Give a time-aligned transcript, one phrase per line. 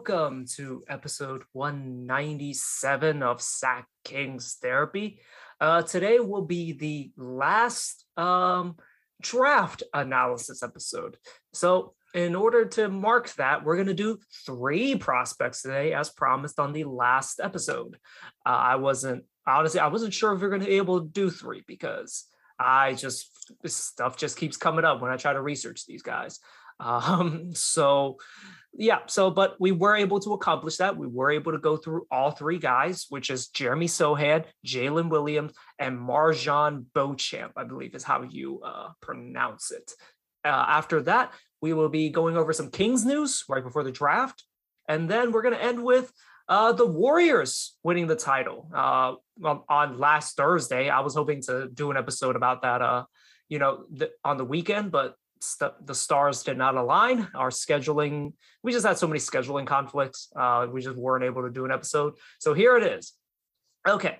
[0.00, 5.20] welcome to episode 197 of Sack Kings Therapy.
[5.60, 8.76] Uh, today will be the last um,
[9.20, 11.18] draft analysis episode.
[11.52, 16.58] So, in order to mark that, we're going to do three prospects today, as promised
[16.58, 17.98] on the last episode.
[18.46, 21.08] Uh, I wasn't honestly, I wasn't sure if we are going to be able to
[21.08, 22.24] do three because
[22.58, 26.40] I just this stuff just keeps coming up when I try to research these guys.
[26.82, 28.16] Um, so
[28.72, 30.96] yeah, so but we were able to accomplish that.
[30.96, 35.52] We were able to go through all three guys, which is Jeremy Sochan, Jalen Williams,
[35.78, 39.92] and MarJon Beauchamp, I believe is how you uh, pronounce it.
[40.44, 44.44] Uh, after that, we will be going over some Kings news right before the draft.
[44.88, 46.10] And then we're going to end with
[46.48, 48.68] uh, the Warriors winning the title.
[48.74, 49.14] Uh,
[49.68, 53.04] on last Thursday, I was hoping to do an episode about that, uh,
[53.48, 57.28] you know, the, on the weekend, but st- the stars did not align.
[57.34, 60.28] Our scheduling, we just had so many scheduling conflicts.
[60.34, 62.14] Uh, we just weren't able to do an episode.
[62.38, 63.12] So here it is.
[63.88, 64.18] Okay.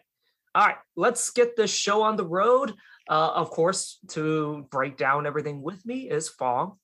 [0.55, 0.77] All right.
[0.97, 2.75] Let's get this show on the road.
[3.09, 6.77] Uh, of course, to break down everything with me is Fong.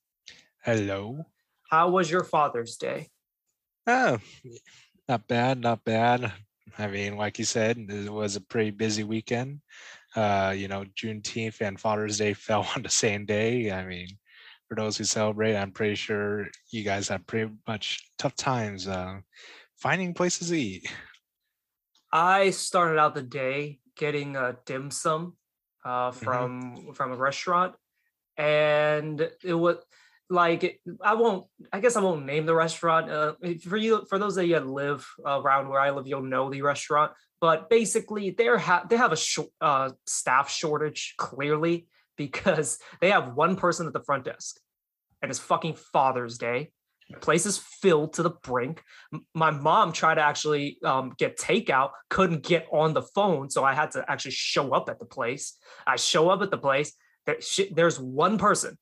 [0.65, 1.27] Hello.
[1.71, 3.09] How was your Father's Day?
[3.87, 4.19] Oh,
[5.09, 6.33] not bad, not bad.
[6.78, 9.61] I mean, like you said, it was a pretty busy weekend.
[10.15, 13.71] Uh, you know, Juneteenth and Father's Day fell on the same day.
[13.71, 14.09] I mean,
[14.69, 15.56] for those who celebrate.
[15.56, 19.20] I'm pretty sure you guys have pretty much tough times uh,
[19.77, 20.91] finding places to eat.
[22.12, 25.37] I started out the day getting a dim sum
[25.84, 26.25] uh, mm-hmm.
[26.25, 26.92] from mm-hmm.
[26.92, 27.75] from a restaurant,
[28.37, 29.77] and it was
[30.28, 31.47] like I won't.
[31.72, 33.11] I guess I won't name the restaurant.
[33.11, 36.50] Uh, for you, for those of you that live around where I live, you'll know
[36.50, 37.12] the restaurant.
[37.41, 43.34] But basically, they're ha- they have a sh- uh, staff shortage clearly, because they have
[43.34, 44.56] one person at the front desk
[45.22, 46.70] and it's fucking Father's Day.
[47.11, 48.82] The place is filled to the brink.
[49.32, 53.75] My mom tried to actually um, get takeout, couldn't get on the phone, so I
[53.75, 55.56] had to actually show up at the place.
[55.87, 56.93] I show up at the place.
[57.71, 58.77] There's one person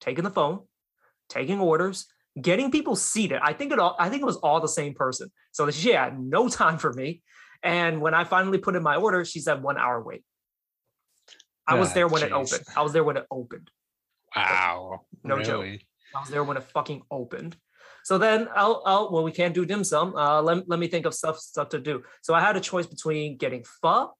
[0.00, 0.60] taking the phone,
[1.28, 2.06] taking orders,
[2.40, 3.38] getting people seated.
[3.42, 3.96] I think it all.
[3.98, 5.30] I think it was all the same person.
[5.52, 7.22] So she had no time for me.
[7.62, 10.24] And when I finally put in my order, she said one hour wait.
[11.66, 12.30] I was there when geez.
[12.30, 12.64] it opened.
[12.76, 13.70] I was there when it opened.
[14.36, 15.02] Wow.
[15.24, 15.76] No really?
[15.76, 15.80] joke.
[16.16, 17.56] I was there when it fucking opened.
[18.02, 20.16] So then I'll, I'll well, we can't do dim sum.
[20.16, 22.02] Uh, let, let me think of stuff stuff to do.
[22.22, 24.12] So I had a choice between getting pho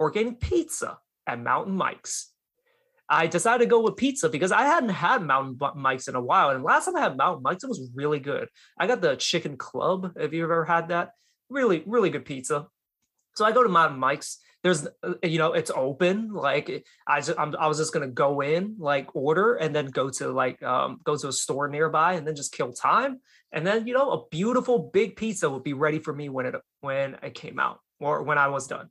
[0.00, 0.98] or getting pizza
[1.28, 2.32] at Mountain Mike's.
[3.08, 6.50] I decided to go with pizza because I hadn't had Mountain Mike's in a while.
[6.50, 8.48] And last time I had Mountain Mike's, it was really good.
[8.78, 10.12] I got the chicken club.
[10.18, 11.10] Have you ever had that?
[11.50, 12.66] Really, really good pizza.
[13.34, 17.38] So I go to Mountain Mike's there's uh, you know it's open like i just
[17.38, 21.00] I'm, i was just gonna go in like order and then go to like um
[21.04, 23.20] go to a store nearby and then just kill time.
[23.54, 26.54] And then you know a beautiful big pizza would be ready for me when it
[26.80, 28.88] when it came out or when i was done.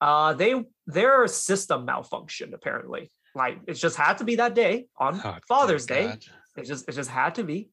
[0.00, 0.54] Uh they
[0.86, 3.10] their system malfunctioned apparently.
[3.34, 6.14] Like it just had to be that day on oh, father's day.
[6.56, 7.70] It just it just had to be.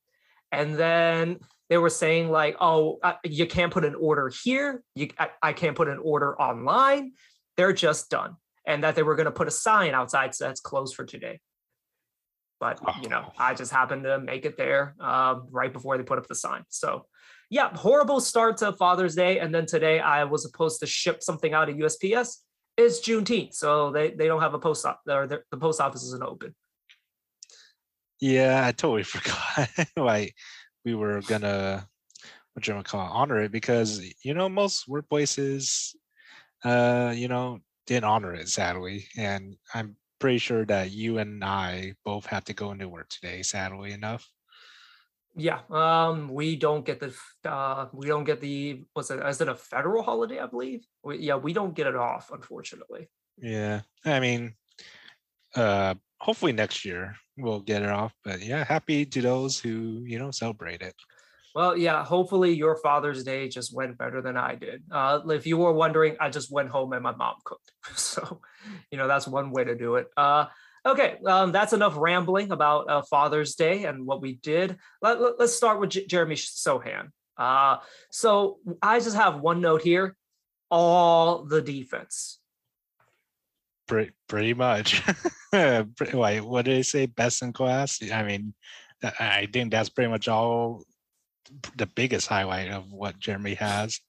[0.51, 1.39] And then
[1.69, 4.83] they were saying like, oh, uh, you can't put an order here.
[4.95, 7.13] You, I, I can't put an order online.
[7.57, 8.35] They're just done,
[8.65, 11.39] and that they were going to put a sign outside so that's closed for today.
[12.59, 16.17] But you know, I just happened to make it there uh, right before they put
[16.17, 16.63] up the sign.
[16.69, 17.05] So,
[17.49, 21.53] yeah, horrible start to Father's Day, and then today I was supposed to ship something
[21.53, 22.37] out of USPS.
[22.77, 26.23] It's Juneteenth, so they they don't have a post office, or the post office isn't
[26.23, 26.55] open.
[28.19, 29.69] Yeah, I totally forgot.
[29.95, 30.33] like
[30.87, 31.85] we were gonna
[32.53, 35.93] what you call it, honor it because you know most workplaces
[36.63, 39.05] uh you know didn't honor it sadly.
[39.17, 43.43] And i'm pretty sure that you and i both have to go into work today
[43.43, 44.25] sadly enough.
[45.35, 49.49] Yeah um we don't get the uh we don't get the what's it is it
[49.49, 50.87] a federal holiday i believe?
[51.03, 53.09] We, yeah we don't get it off unfortunately.
[53.37, 54.55] Yeah i mean
[55.53, 58.13] uh hopefully next year we'll get it off.
[58.23, 60.95] But yeah, happy to those who you know celebrate it.
[61.57, 64.83] Well, yeah, hopefully your Father's Day just went better than I did.
[64.91, 67.71] Uh, if you were wondering, I just went home and my mom cooked.
[67.95, 68.41] So,
[68.91, 70.07] you know, that's one way to do it.
[70.15, 70.45] Uh,
[70.85, 74.77] okay, um, that's enough rambling about uh, Father's Day and what we did.
[75.01, 77.09] Let, us let, start with J- Jeremy Sochan.
[77.37, 77.77] Uh,
[78.11, 80.15] so I just have one note here
[80.69, 82.39] all the defense.
[83.87, 85.01] Pretty, pretty much.
[85.53, 87.05] Wait, what did they say?
[87.05, 87.99] Best in class?
[88.11, 88.53] I mean,
[89.01, 90.83] I think that's pretty much all
[91.77, 93.99] the biggest highlight of what Jeremy has.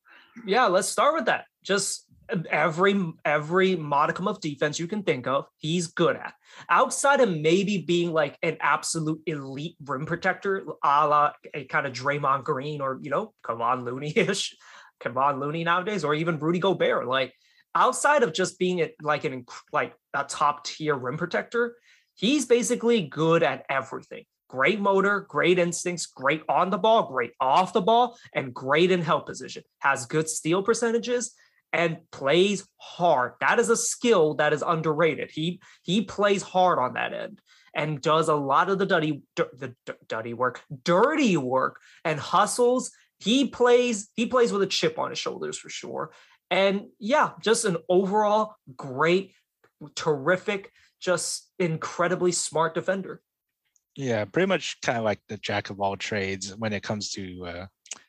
[0.45, 1.45] Yeah, let's start with that.
[1.63, 2.09] Just
[2.51, 6.35] every every modicum of defense you can think of, he's good at.
[6.69, 11.93] Outside of maybe being like an absolute elite rim protector, a la a kind of
[11.93, 14.57] Draymond Green or you know Kevon Looney-ish,
[15.03, 17.07] Kevon Looney nowadays, or even Rudy Gobert.
[17.07, 17.33] Like
[17.79, 21.77] outside of just being it like an like a top tier rim protector,
[22.15, 24.25] he's basically good at everything.
[24.49, 29.03] Great motor, great instincts, great on the ball, great off the ball, and great in
[29.03, 29.63] help position.
[29.79, 31.35] Has good steal percentages
[31.73, 33.33] and plays hard.
[33.41, 35.31] That is a skill that is underrated.
[35.31, 37.41] He he plays hard on that end
[37.75, 39.75] and does a lot of the dirty the
[40.09, 42.91] dirty work, dirty work and hustles.
[43.21, 46.11] He plays he plays with a chip on his shoulders for sure.
[46.51, 49.33] And yeah, just an overall great,
[49.95, 53.21] terrific, just incredibly smart defender.
[53.97, 57.47] Yeah, pretty much kind of like the jack of all trades when it comes to
[57.47, 57.67] uh,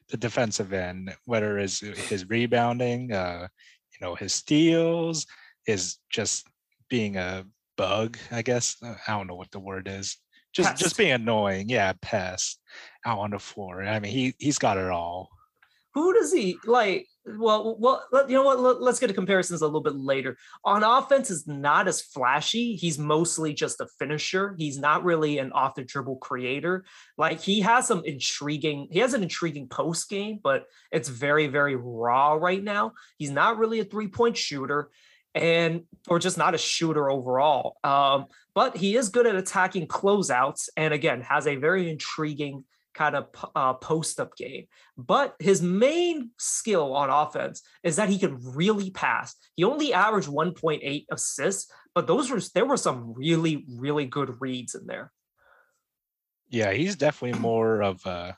[0.10, 3.48] the defensive end, whether it's his rebounding, uh,
[3.92, 5.26] you know, his steals,
[5.66, 6.48] his just
[6.90, 7.46] being a
[7.78, 8.78] bug, I guess.
[8.84, 10.18] Uh, I don't know what the word is.
[10.54, 10.82] Just pest.
[10.82, 11.70] just being annoying.
[11.70, 12.60] Yeah, pest
[13.06, 13.84] out on the floor.
[13.84, 15.30] I mean, he he's got it all.
[15.94, 17.08] Who does he like?
[17.38, 18.60] Well, well, you know what?
[18.60, 20.38] Let, us get to comparisons a little bit later.
[20.64, 22.76] On offense, is not as flashy.
[22.76, 24.56] He's mostly just a finisher.
[24.58, 26.86] He's not really an off the dribble creator.
[27.18, 28.88] Like he has some intriguing.
[28.92, 32.94] He has an intriguing post game, but it's very, very raw right now.
[33.18, 34.90] He's not really a three point shooter,
[35.36, 37.78] and or just not a shooter overall.
[37.84, 43.16] Um, but he is good at attacking closeouts, and again, has a very intriguing kind
[43.16, 44.66] of uh, post up game.
[44.98, 49.36] But his main skill on offense is that he can really pass.
[49.56, 54.76] He only averaged 1.8 assists, but those were there were some really really good reads
[54.76, 55.12] in there.
[56.50, 58.36] Yeah, he's definitely more of a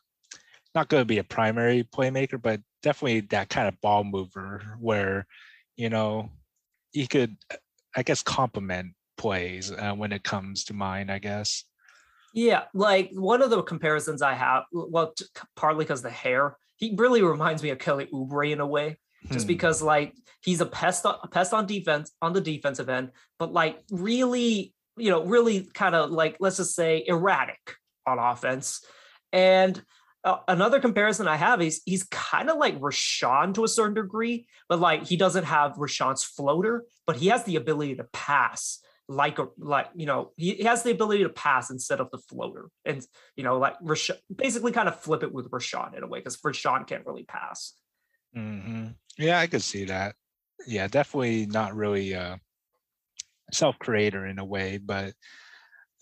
[0.76, 5.28] not going to be a primary playmaker, but definitely that kind of ball mover where
[5.76, 6.30] you know
[6.92, 7.36] he could,
[7.96, 11.10] I guess, complement plays uh, when it comes to mine.
[11.10, 11.64] I guess.
[12.34, 15.14] Yeah, like one of the comparisons I have, well,
[15.56, 18.98] partly because the hair, he really reminds me of Kelly Oubre in a way,
[19.32, 19.50] just hmm.
[19.50, 23.52] because like he's a pest, on, a pest on defense on the defensive end, but
[23.52, 27.76] like really, you know, really kind of like let's just say erratic
[28.08, 28.84] on offense.
[29.34, 29.82] And
[30.24, 34.48] uh, another comparison I have is he's kind of like Richaun to a certain degree,
[34.70, 39.40] but like he doesn't have Richaun's floater, but he has the ability to pass like
[39.40, 43.06] a like you know he, has the ability to pass instead of the floater and
[43.36, 43.76] you know like
[44.34, 47.74] basically kind of flip it with Richaun in a way because Richaun can't really pass.
[48.36, 48.88] Mm-hmm.
[49.18, 50.16] Yeah, I could see that.
[50.66, 52.40] Yeah, definitely not really a
[53.52, 55.14] self-creator in a way, but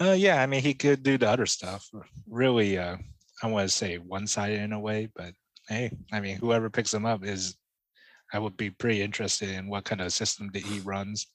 [0.02, 1.90] uh, yeah, I mean he could do the other stuff.
[2.28, 2.98] Really, uh,
[3.42, 5.34] I want to say one-sided in a way, but
[5.68, 7.56] hey, I mean whoever picks him up is,
[8.32, 11.28] I would be pretty interested in what kind of system that he runs.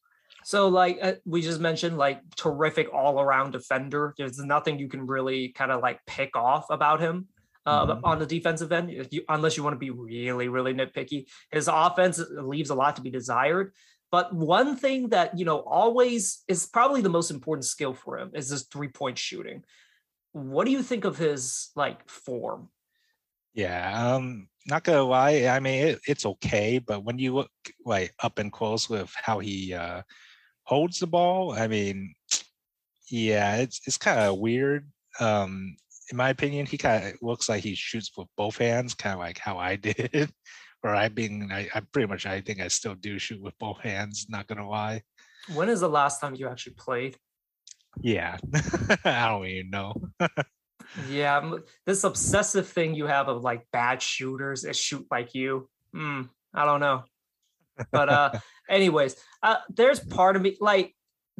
[0.44, 4.14] So, like uh, we just mentioned, like terrific all around defender.
[4.16, 7.28] There's nothing you can really kind of like pick off about him
[7.66, 8.04] uh, mm-hmm.
[8.04, 11.26] on the defensive end, you, unless you want to be really, really nitpicky.
[11.50, 13.72] His offense leaves a lot to be desired.
[14.10, 18.30] But one thing that you know always is probably the most important skill for him
[18.34, 19.64] is this three point shooting.
[20.32, 22.68] What do you think of his like form?
[23.54, 25.46] Yeah, um, not gonna lie.
[25.46, 27.50] I mean, it, it's okay, but when you look
[27.84, 30.02] like up and close with how he uh,
[30.64, 32.14] holds the ball, I mean,
[33.10, 34.90] yeah, it's it's kind of weird.
[35.20, 35.76] Um,
[36.10, 39.20] in my opinion, he kind of looks like he shoots with both hands, kind of
[39.20, 40.30] like how I did.
[40.82, 43.78] or I being, I, I pretty much, I think I still do shoot with both
[43.78, 44.26] hands.
[44.28, 45.02] Not gonna lie.
[45.54, 47.16] When is the last time you actually played?
[48.00, 48.38] Yeah,
[49.04, 49.94] I don't even know.
[51.08, 51.56] yeah,
[51.86, 55.68] this obsessive thing you have of like bad shooters that shoot like you.
[55.94, 57.04] Mm, I don't know.
[57.90, 58.32] But uh
[58.68, 60.94] anyways, uh, there's part of me like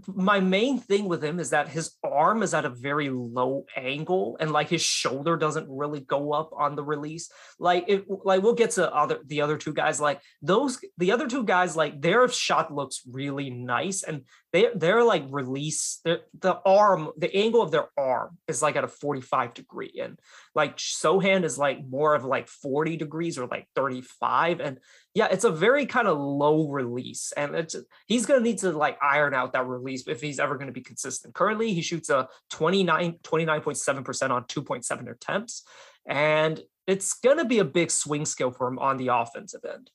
[0.08, 4.36] my main thing with him is that his arm is at a very low angle
[4.40, 7.30] and like his shoulder doesn't really go up on the release.
[7.60, 11.28] Like it like we'll get to other the other two guys like those the other
[11.28, 14.22] two guys like their shot looks really nice and
[14.52, 18.84] they they're like release the the arm the angle of their arm is like at
[18.84, 20.18] a 45 degree and
[20.54, 24.78] like Sochan is like more of like 40 degrees or like 35 and
[25.14, 28.72] yeah it's a very kind of low release and it's he's going to need to
[28.72, 32.10] like iron out that release if he's ever going to be consistent currently he shoots
[32.10, 35.62] a 29 29.7% on 2.7 attempts
[36.06, 39.90] and it's going to be a big swing skill for him on the offensive end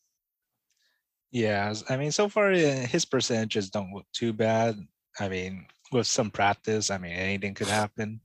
[1.32, 4.80] yeah, I mean, so far his percentages don't look too bad.
[5.20, 8.22] I mean, with some practice, I mean, anything could happen.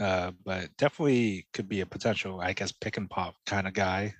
[0.00, 4.14] Uh, but definitely could be a potential, I guess, pick and pop kind of guy.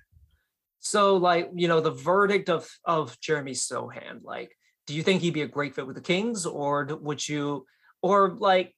[0.79, 4.55] So, like, you know, the verdict of of Jeremy Sochan, like,
[4.87, 7.65] do you think he'd be a great fit with the Kings, or would you,
[8.01, 8.73] or like,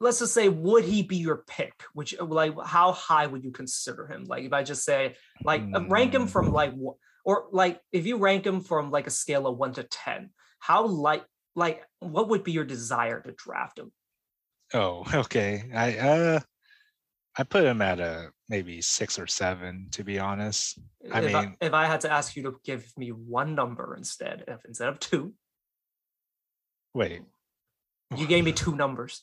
[0.00, 1.82] let's just say, would he be your pick?
[1.94, 4.24] Which, like, how high would you consider him?
[4.24, 5.90] Like, if I just say, like, mm.
[5.90, 6.74] rank him from like,
[7.24, 10.86] or like, if you rank him from like a scale of one to ten, how
[10.86, 11.24] like,
[11.56, 13.92] like, what would be your desire to draft him?
[14.72, 15.70] Oh, okay.
[15.74, 16.40] I uh
[17.40, 20.78] I put him at a maybe six or seven, to be honest.
[21.10, 23.94] I if mean, I, if I had to ask you to give me one number
[23.96, 25.32] instead, if instead of two,
[26.92, 27.22] wait,
[28.14, 29.22] you gave me two numbers.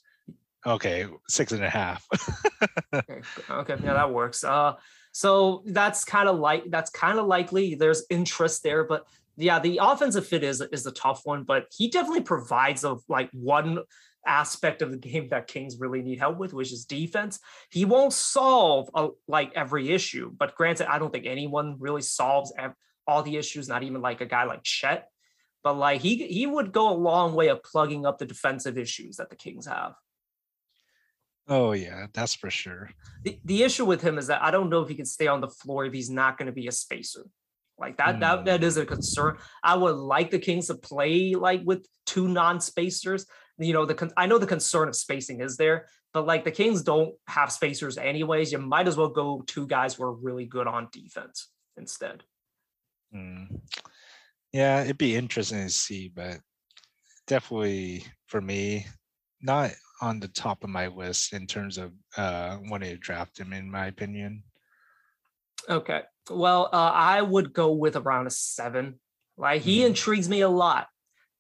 [0.66, 2.08] Okay, six and a half.
[2.96, 3.22] okay,
[3.52, 4.44] okay, yeah, that works.
[4.44, 4.74] Uh,
[5.12, 7.76] so that's kind of like that's kind of likely.
[7.76, 9.06] There's interest there, but
[9.36, 11.44] yeah, the offensive fit is is a tough one.
[11.44, 13.78] But he definitely provides a like one
[14.28, 17.40] aspect of the game that Kings really need help with, which is defense.
[17.72, 22.54] He won't solve a, like every issue, but granted, I don't think anyone really solves
[22.58, 22.76] ev-
[23.08, 23.68] all the issues.
[23.68, 25.10] Not even like a guy like Chet,
[25.64, 29.18] but like he he would go a long way of plugging up the defensive issues
[29.18, 29.94] that the Kings have.
[31.48, 32.90] Oh yeah, that's for sure.
[33.24, 35.40] The, the issue with him is that I don't know if he can stay on
[35.40, 37.24] the floor if he's not going to be a spacer.
[37.80, 38.20] Like that, mm.
[38.22, 39.38] that that is a concern.
[39.64, 43.26] I would like the Kings to play like with two non-spacers
[43.58, 46.84] you know the I know the concern of spacing is there, but like the Kings
[46.84, 48.52] don't have spacers anyways.
[48.52, 52.24] You might as well go two guys who are really good on defense instead.
[53.14, 53.62] Mm.
[54.54, 56.40] Yeah, it'd be interesting to see, but
[57.28, 58.86] definitely for me,
[59.42, 59.72] not
[60.02, 63.70] on the top of my list in terms of uh, wanting to draft him, in
[63.70, 64.44] my opinion.
[65.70, 69.00] Okay, well, uh, I would go with around a seven.
[69.38, 69.88] Like he mm.
[69.88, 70.88] intrigues me a lot,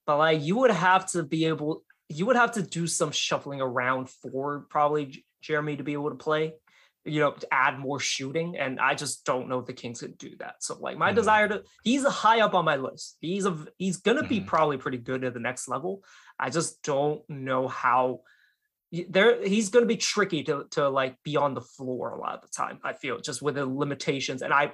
[0.05, 3.61] but like you would have to be able you would have to do some shuffling
[3.61, 6.53] around for probably Jeremy to be able to play,
[7.03, 8.57] you know, to add more shooting.
[8.57, 10.55] And I just don't know if the Kings could do that.
[10.63, 11.15] So like my mm-hmm.
[11.15, 13.17] desire to he's a high up on my list.
[13.19, 14.29] He's a he's gonna mm-hmm.
[14.29, 16.03] be probably pretty good at the next level.
[16.39, 18.21] I just don't know how
[18.91, 22.35] there he's going to be tricky to to like be on the floor a lot
[22.35, 24.71] of the time i feel just with the limitations and i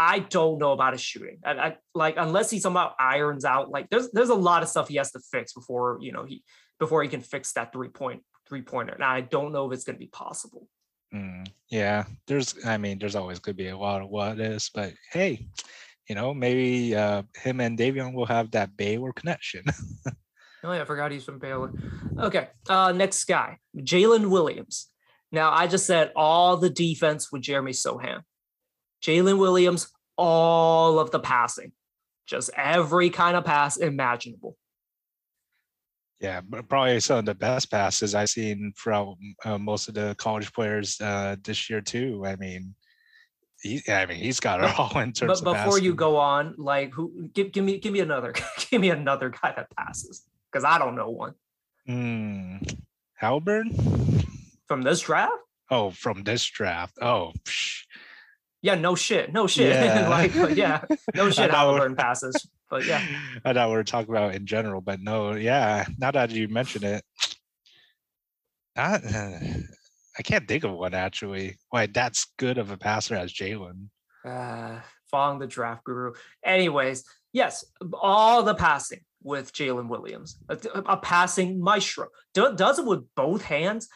[0.00, 1.40] I don't know about his shooting.
[1.44, 4.94] I, like unless he somehow irons out like there's there's a lot of stuff he
[4.94, 6.44] has to fix before you know he
[6.78, 8.96] before he can fix that three point three pointer.
[8.98, 10.68] Now I don't know if it's going to be possible.
[11.14, 14.92] Mm, yeah, there's I mean there's always could be a lot of what is, but
[15.12, 15.46] hey,
[16.08, 19.64] you know maybe uh, him and Davion will have that Baylor connection.
[20.64, 21.72] oh yeah, I forgot he's from Baylor.
[22.18, 24.88] Okay, uh, next guy, Jalen Williams.
[25.32, 28.22] Now I just said all the defense with Jeremy Sochan.
[29.02, 31.72] Jalen Williams, all of the passing,
[32.26, 34.56] just every kind of pass imaginable.
[36.20, 40.52] Yeah, probably some of the best passes I've seen from uh, most of the college
[40.52, 42.24] players uh, this year too.
[42.26, 42.74] I mean,
[43.62, 45.38] he, I mean, he's got it all in terms.
[45.38, 48.34] Of but before you go on, like, who give give me give me another
[48.70, 51.34] give me another guy that passes because I don't know one.
[51.88, 52.78] Mm,
[54.66, 55.32] from this draft.
[55.70, 56.94] Oh, from this draft.
[57.00, 57.84] Oh, psh
[58.62, 59.68] yeah, no shit, no shit.
[59.84, 60.08] Yeah.
[60.08, 60.82] like, yeah,
[61.14, 61.50] no shit.
[61.50, 63.04] Haliburton passes, but yeah.
[63.44, 65.86] I thought we were talking about in general, but no, yeah.
[65.98, 67.04] Now that you mention it,
[68.76, 69.40] I, uh,
[70.18, 71.56] I can't think of one actually.
[71.70, 73.88] Why that's good of a passer as Jalen.
[74.24, 76.12] Uh, following the draft guru.
[76.44, 82.08] Anyways, yes, all the passing with Jalen Williams, a, a, passing maestro.
[82.34, 83.88] Does it with both hands,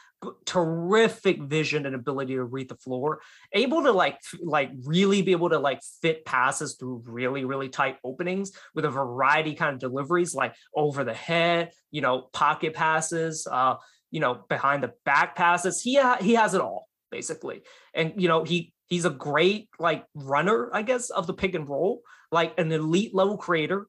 [0.44, 3.20] terrific vision and ability to read the floor
[3.52, 7.96] able to like like really be able to like fit passes through really really tight
[8.04, 13.46] openings with a variety kind of deliveries like over the head you know pocket passes
[13.50, 13.74] uh
[14.12, 15.82] you know behind the back passes.
[15.82, 17.62] He ha- he has it all basically.
[17.92, 21.66] And you know he he's a great like runner i guess of the pick and
[21.66, 23.86] roll like an elite level creator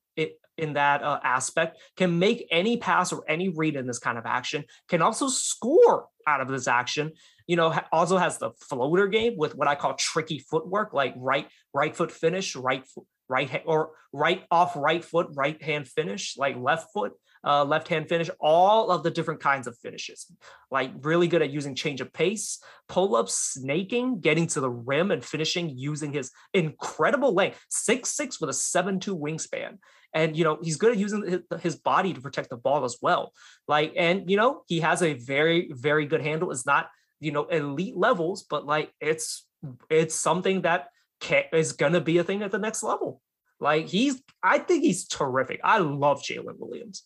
[0.57, 4.25] in that uh, aspect, can make any pass or any read in this kind of
[4.25, 7.12] action, can also score out of this action.
[7.48, 11.48] You know, also has the floater game with what I call tricky footwork, like right
[11.74, 12.86] right foot finish, right
[13.27, 17.13] right or right off right foot, right hand finish, like left foot
[17.45, 20.31] uh, left hand finish, all of the different kinds of finishes.
[20.72, 25.12] Like really good at using change of pace, pull ups, snaking, getting to the rim,
[25.12, 29.77] and finishing using his incredible length, six six with a seven two wingspan.
[30.13, 33.34] And you know he's good at using his, body to protect the ball as well.
[33.67, 36.51] Like and you know he has a very very good handle.
[36.51, 36.89] It's not
[37.20, 39.46] you know elite levels, but like it's
[39.89, 40.89] it's something that
[41.20, 43.22] can, is gonna be a thing at the next level.
[43.60, 45.62] Like he's, I think he's terrific.
[45.63, 47.03] I love Jalen Williams.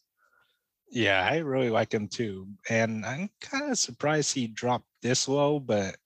[0.89, 2.47] Yeah, I really like him too.
[2.69, 5.97] And I'm kind of surprised he dropped this low, but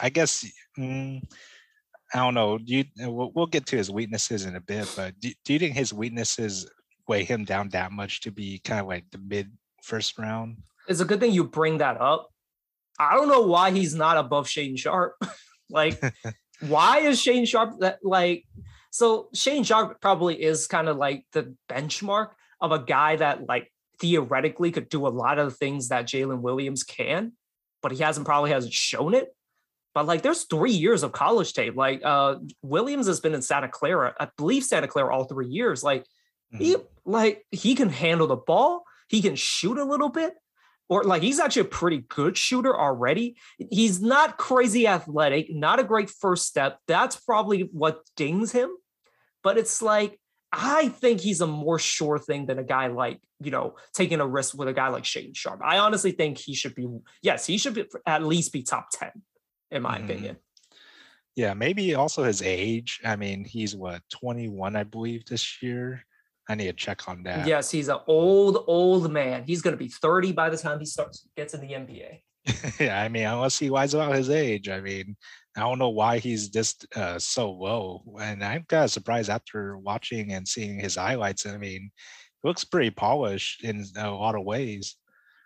[0.00, 0.44] I guess
[0.76, 1.22] mm,
[2.12, 2.58] I don't know.
[2.64, 5.74] You, we'll, we'll get to his weaknesses in a bit, but do, do you think
[5.74, 6.68] his weaknesses
[7.06, 9.50] weigh him down that much to be kind of like the mid
[9.82, 10.58] first round?
[10.88, 12.30] It's a good thing you bring that up.
[12.98, 15.14] I don't know why he's not above Shaedon Sharpe.
[15.70, 16.02] like,
[16.60, 18.44] why is Shaedon Sharpe that like?
[18.90, 23.72] So Shaedon Sharpe probably is kind of like the benchmark of a guy that like
[24.00, 27.32] theoretically could do a lot of the things that Jalen Williams can,
[27.82, 29.34] but he hasn't probably hasn't shown it.
[29.94, 31.76] But like, there's three years of college tape.
[31.76, 35.82] Like, uh, Williams has been in Santa Clara, I believe Santa Clara, all three years.
[35.82, 36.02] Like,
[36.52, 36.62] mm-hmm.
[36.62, 38.84] he like he can handle the ball.
[39.08, 40.34] He can shoot a little bit,
[40.88, 43.36] or like he's actually a pretty good shooter already.
[43.70, 46.78] He's not crazy athletic, not a great first step.
[46.86, 48.70] That's probably what dings him.
[49.42, 50.20] But it's like
[50.52, 54.26] I think he's a more sure thing than a guy like, you know, taking a
[54.26, 55.60] risk with a guy like Shaedon Sharpe.
[55.64, 56.88] I honestly think he should be,
[57.22, 59.10] yes, he should be, at least be top 10,
[59.70, 60.36] in my mm opinion.
[61.36, 63.00] Yeah, maybe also his age.
[63.04, 66.04] I mean, he's what, 21, I believe, this year.
[66.48, 67.46] I need to check on that.
[67.46, 69.44] Yes, he's an old, old man.
[69.44, 72.20] He's going to be 30 by the time he starts, gets in the NBA.
[72.80, 75.16] yeah, I mean, unless he lies about his age, I mean,
[75.56, 78.02] I don't know why he's just uh, so low.
[78.20, 81.46] And I'm kind of surprised after watching and seeing his highlights.
[81.46, 81.90] I mean,
[82.42, 84.96] he looks pretty polished in a lot of ways.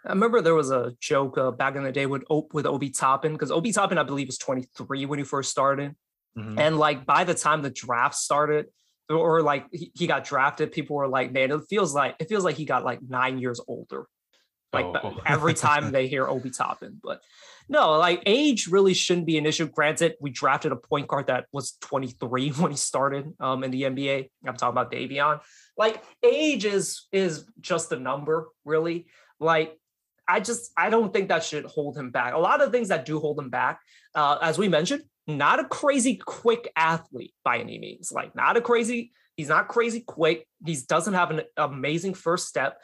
[0.05, 3.33] I remember there was a joke uh, back in the day with with Obi Toppin
[3.33, 5.95] because Obi Toppin, I believe, was 23 when he first started,
[6.37, 6.59] mm-hmm.
[6.59, 8.67] and like by the time the draft started,
[9.09, 12.45] or like he, he, got drafted, people were like, "Man, it feels like it feels
[12.45, 14.07] like he got like nine years older."
[14.75, 15.21] Like oh.
[15.25, 17.23] every time they hear Obi Toppin, but
[17.69, 19.69] no, like age really shouldn't be an issue.
[19.69, 23.83] Granted, we drafted a point guard that was 23 when he started um, in the
[23.83, 24.29] NBA.
[24.47, 25.41] I'm talking about Davion.
[25.79, 29.07] Like age is is just a number, really.
[29.41, 29.79] Like
[30.27, 32.35] I just I don't think that should hold him back.
[32.35, 33.81] A lot of things that do hold him back,
[34.15, 38.13] uh, as we mentioned, not a crazy quick athlete by any means.
[38.13, 39.13] Like not a crazy.
[39.37, 40.47] He's not crazy quick.
[40.65, 42.81] He doesn't have an amazing first step.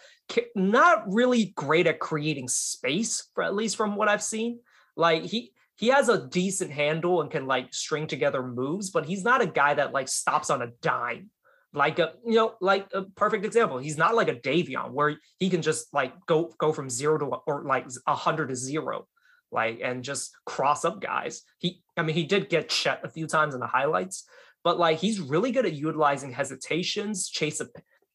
[0.56, 4.58] Not really great at creating space, for at least from what I've seen.
[4.96, 9.24] Like he he has a decent handle and can like string together moves, but he's
[9.24, 11.30] not a guy that like stops on a dime.
[11.72, 13.78] Like a you know, like a perfect example.
[13.78, 17.26] He's not like a Davion where he can just like go go from zero to
[17.46, 19.06] or like a hundred to zero,
[19.52, 21.42] like and just cross up guys.
[21.58, 24.24] He I mean he did get Chet a few times in the highlights,
[24.64, 27.68] but like he's really good at utilizing hesitations, chase a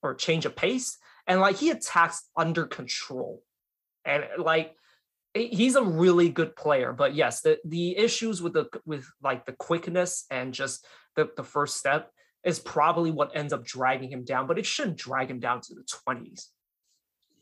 [0.04, 3.42] or change of pace, and like he attacks under control.
[4.04, 4.76] And like
[5.36, 9.52] he's a really good player but yes the the issues with the with like the
[9.52, 10.86] quickness and just
[11.18, 12.10] the, the first step
[12.46, 15.74] is probably what ends up dragging him down but it shouldn't drag him down to
[15.74, 16.48] the 20s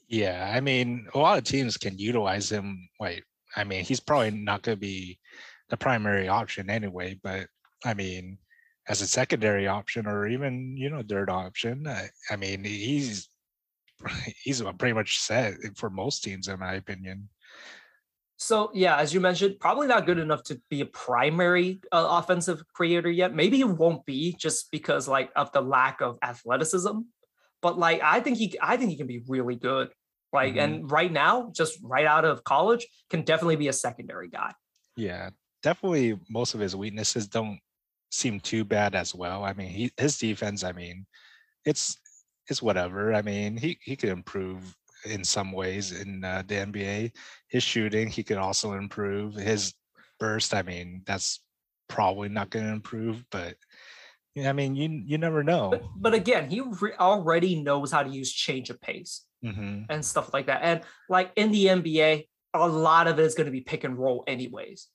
[0.08, 3.24] yeah i mean a lot of teams can utilize him like
[3.56, 5.20] i mean he's probably not going to be
[5.70, 7.48] the primary option anyway but
[7.86, 8.38] i mean
[8.88, 13.30] as a secondary option or even you know third option I, I mean he's
[14.44, 17.30] he's pretty much set for most teams in my opinion
[18.44, 22.62] so yeah, as you mentioned, probably not good enough to be a primary uh, offensive
[22.74, 23.34] creator yet.
[23.34, 27.00] Maybe he won't be just because like of the lack of athleticism.
[27.62, 29.90] But like I think he I think he can be really good.
[30.34, 30.60] Like mm-hmm.
[30.60, 34.52] and right now, just right out of college, can definitely be a secondary guy.
[34.98, 35.30] Yeah,
[35.62, 37.60] definitely most of his weaknesses don't
[38.12, 39.46] seem too bad as well.
[39.46, 41.06] I mean, he his defense, I mean,
[41.66, 41.98] it's
[42.50, 43.14] it's whatever.
[43.14, 47.12] I mean, he he could improve in some ways in uh, the NBA.
[47.48, 49.36] His shooting, he could also improve.
[49.36, 49.74] His
[50.20, 51.42] burst, I mean, that's
[51.90, 53.56] probably not going to improve, but
[54.38, 55.70] I mean, you you never know.
[55.72, 59.84] But, but again, he re- already knows how to use change of pace mm-hmm.
[59.90, 60.62] and stuff like that.
[60.64, 63.98] And like in the NBA, a lot of it is going to be pick and
[63.98, 64.88] roll, anyways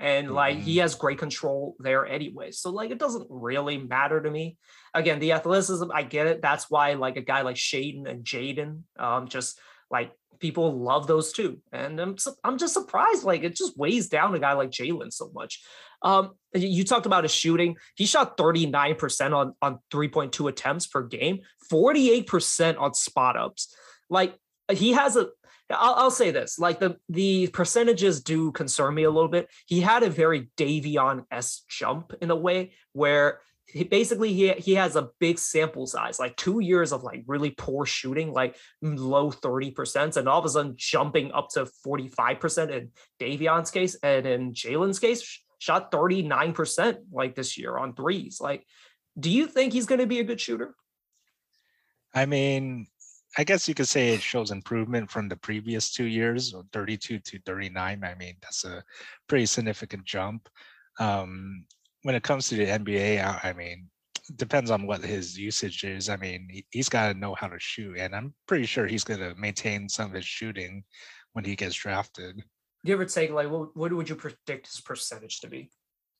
[0.00, 0.64] and like mm-hmm.
[0.64, 4.56] he has great control there anyway so like it doesn't really matter to me.
[4.94, 6.42] Again the athleticism i get it.
[6.42, 9.60] That's why like a guy like Shaedon and Jaden um just
[9.90, 11.60] like people love those two.
[11.70, 15.30] And i'm i'm just surprised like it just weighs down a guy like Jalen so
[15.34, 15.62] much.
[16.02, 17.76] Um you talked about his shooting.
[17.94, 23.74] He shot 39% on on 3.2 attempts per game 48% on spot ups.
[24.08, 24.34] Like
[24.72, 25.28] he has a
[25.70, 29.48] I'll, I'll, say this: like the the percentages do concern me a little bit.
[29.66, 34.74] He had a very Davion s jump in a way where he basically he he
[34.74, 39.30] has a big sample size, like two years of like really poor shooting, like low
[39.30, 43.70] thirty percent, and all of a sudden jumping up to forty five percent in Davion's
[43.70, 48.38] case, and in Jalen's case, shot thirty nine percent like this year on threes.
[48.40, 48.66] Like,
[49.18, 50.74] do you think he's going to be a good shooter?
[52.12, 52.88] I mean,
[53.38, 57.38] I guess you could say it shows improvement from the previous two years, 32 to
[57.46, 58.02] 39.
[58.04, 58.82] I mean, that's a
[59.28, 60.48] pretty significant jump.
[60.98, 61.64] Um,
[62.02, 63.88] when it comes to the NBA, I, I mean,
[64.36, 66.08] depends on what his usage is.
[66.08, 69.04] I mean, he, he's got to know how to shoot, and I'm pretty sure he's
[69.04, 70.82] going to maintain some of his shooting
[71.32, 72.42] when he gets drafted.
[72.84, 75.70] Give or take, like, what, what would you predict his percentage to be?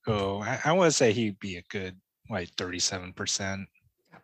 [0.07, 1.97] Oh, I, I want to say he'd be a good
[2.31, 3.67] like 37%.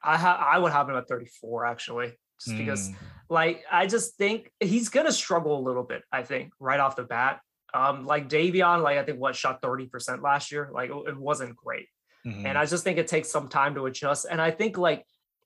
[0.03, 2.95] I ha- I would have him at 34 actually, just because, Mm,
[3.29, 6.03] like, I just think he's gonna struggle a little bit.
[6.13, 7.41] I think right off the bat.
[7.75, 10.71] Um, like Davion, like I think what shot 30% last year.
[10.73, 11.89] Like it wasn't great.
[12.27, 12.45] mhm.
[12.45, 14.27] and I just think it takes some time to adjust.
[14.31, 15.05] And I think like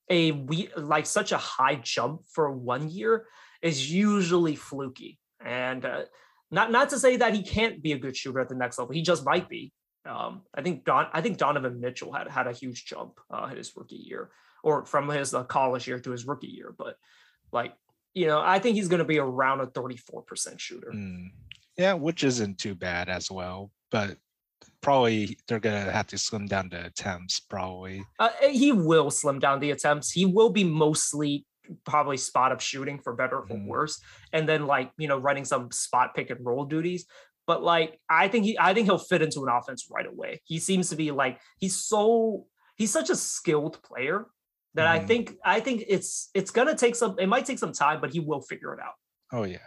[0.08, 3.26] a we like such a high jump for one year
[3.62, 5.18] is usually fluky.
[5.44, 6.02] And uh,
[6.50, 8.94] not not to say that he can't be a good shooter at the next level.
[8.94, 9.72] He just might be.
[10.08, 13.56] Um, I think Don I think Donovan Mitchell had had a huge jump uh, in
[13.56, 14.30] his rookie year,
[14.62, 16.74] or from his uh, college year to his rookie year.
[16.76, 16.96] But
[17.52, 17.74] like
[18.14, 20.90] you know, I think he's going to be around a thirty four percent shooter.
[20.94, 21.28] Mm.
[21.76, 24.16] Yeah, which isn't too bad as well, but
[24.80, 27.40] probably they're gonna have to slim down the attempts.
[27.40, 28.02] Probably.
[28.18, 30.10] Uh, he will slim down the attempts.
[30.10, 31.46] He will be mostly
[31.84, 33.66] probably spot up shooting for better or for Mhm.
[33.66, 34.00] worse,
[34.32, 37.06] and then like you know running some spot pick and roll duties.
[37.46, 40.40] But like I think he, I think he'll fit into an offense right away.
[40.44, 42.46] He seems to be like he's so
[42.76, 44.26] he's such a skilled player
[44.74, 45.06] that I Mhm.
[45.08, 47.16] think I think it's it's gonna take some.
[47.18, 48.94] It might take some time, but he will figure it out.
[49.32, 49.58] Oh yeah.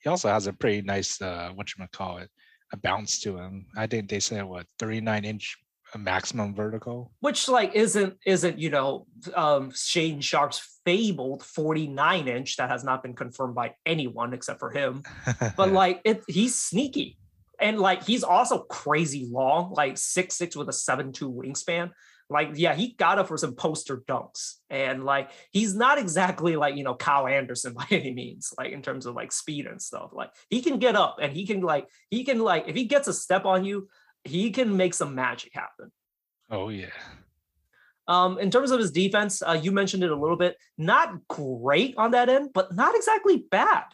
[0.00, 2.30] He also has a pretty nice uh what you call it,
[2.72, 3.66] a bounce to him.
[3.76, 5.56] I think they said what 39 inch
[5.98, 7.12] maximum vertical.
[7.20, 13.02] Which like isn't isn't you know um Shaedon Sharpe's fabled 49 inch that has not
[13.02, 15.02] been confirmed by anyone except for him.
[15.56, 17.18] but like it he's sneaky
[17.58, 21.90] and like he's also crazy long like six six with a seven two wingspan
[22.30, 26.76] like yeah he got up for some poster dunks and like he's not exactly like
[26.76, 30.10] you know Kyle Anderson by any means like in terms of like speed and stuff
[30.12, 33.08] like he can get up and he can like he can like if he gets
[33.08, 33.88] a step on you
[34.24, 35.90] he can make some magic happen
[36.50, 36.86] oh yeah.
[38.08, 40.56] um, in terms of his defense, uh, you mentioned it a little bit.
[40.76, 43.84] Not great on that end, but not exactly bad.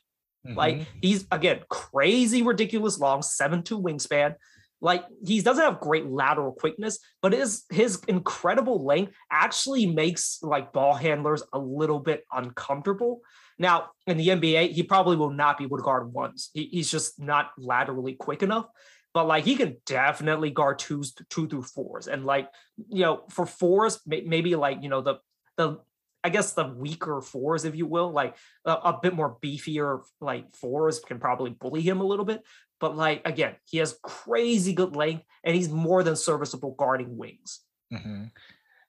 [0.42, 0.87] Like Mhm.
[1.03, 4.37] he's again crazy, ridiculous long, seven two wingspan.
[4.81, 10.73] Like he doesn't have great lateral quickness, but his his incredible length actually makes like
[10.73, 13.21] ball handlers a little bit uncomfortable.
[13.59, 16.51] Now in the NBA, he probably will not be able to guard ones.
[16.53, 18.67] He, he's just not laterally quick enough.
[19.15, 22.51] But like he can definitely guard twos, two through fours, and like
[22.91, 25.15] you know for fours, may- maybe like you know the
[25.57, 25.79] the
[26.23, 30.57] I guess the weaker fours, if you will, like a, a bit more beefier like
[30.57, 32.43] fours can probably bully him a little bit.
[32.81, 37.61] But like again, he has crazy good length and he's more than serviceable guarding wings.
[37.93, 38.31] Mhm.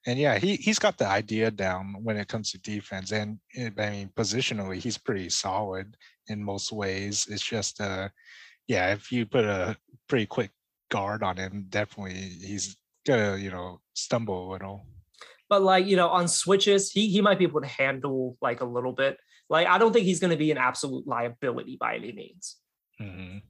[0.05, 3.69] And yeah, he he's got the idea down when it comes to defense, and eh,
[3.77, 5.97] I mean positionally, he's pretty solid
[6.27, 7.27] in most ways.
[7.29, 8.09] It's just uh,
[8.67, 10.51] yeah, if you put a pretty quick
[10.89, 14.85] guard on him, definitely he's gonna you know stumble a little.
[15.49, 18.65] But like, you know, on switches, he he might be able to handle like a
[18.65, 19.17] little bit.
[19.49, 22.57] Like, I don't think he's going to be an absolute liability by any means.
[22.99, 23.41] Mhm.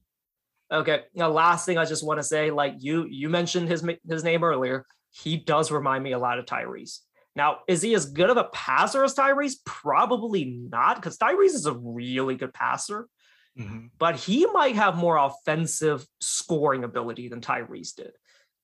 [0.71, 1.03] Okay.
[1.13, 4.43] Now, last thing I just want to say, like you you mentioned his his name
[4.43, 4.85] earlier.
[5.11, 6.99] He does remind me a lot of Tyrese.
[7.35, 9.55] Now, is he as good of a passer as Tyrese?
[9.65, 13.07] Probably not, because Tyrese is a really good passer,
[13.57, 13.91] Mhm.
[13.97, 18.11] but he might have more offensive scoring ability than Tyrese did.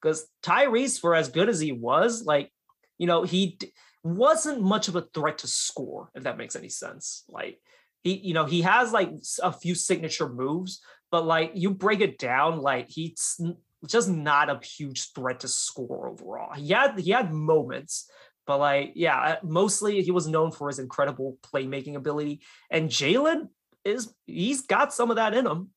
[0.02, 2.52] Because Tyrese, for as good as he was, like,
[2.98, 3.72] you know, he d-
[4.04, 7.24] wasn't much of a threat to score, if that makes any sense.
[7.30, 7.62] Like,
[8.04, 9.12] he, you know, he has like
[9.42, 10.82] a few signature moves,
[11.14, 13.40] but like you break it down, like he's
[13.86, 16.56] just not a huge threat to score overall.
[16.56, 18.10] He had he had moments,
[18.48, 22.42] but like yeah, uh, mostly he was known for his incredible playmaking ability.
[22.72, 23.50] And Jalen
[23.86, 25.70] is he's got some of that in him.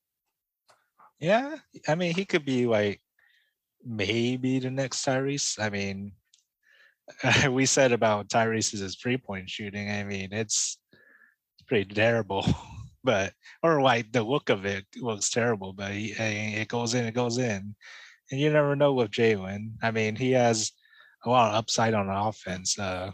[1.19, 2.99] Yeah, I mean he could be like
[3.85, 5.63] maybe the next Tyrese.
[5.63, 6.13] I mean,
[7.51, 9.91] we said about Tyrese's three point shooting.
[9.91, 12.43] I mean, it's it's pretty terrible,
[13.07, 13.31] but
[13.63, 17.37] or like the look of it looks terrible, but he, it goes in, it goes
[17.37, 17.73] in,
[18.29, 19.71] and you never know with Jalen.
[19.81, 20.73] I mean, he has
[21.25, 22.77] a lot of upside on offense.
[22.77, 23.11] Uh,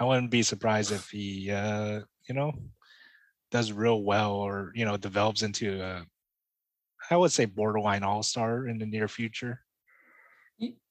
[0.00, 2.52] I wouldn't be surprised if he, uh, you know,
[3.52, 6.04] does real well or you know develops into a
[7.08, 9.60] I would say borderline all star in the near future.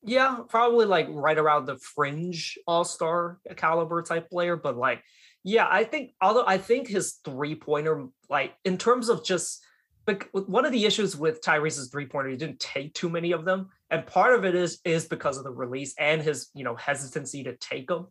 [0.03, 5.03] Yeah, probably like right around the fringe all-star caliber type player, but like
[5.43, 9.63] yeah, I think although I think his three-pointer like in terms of just
[10.05, 13.69] but one of the issues with Tyrese's three-pointer, he didn't take too many of them,
[13.91, 17.43] and part of it is is because of the release and his you know hesitancy
[17.43, 18.07] to take them.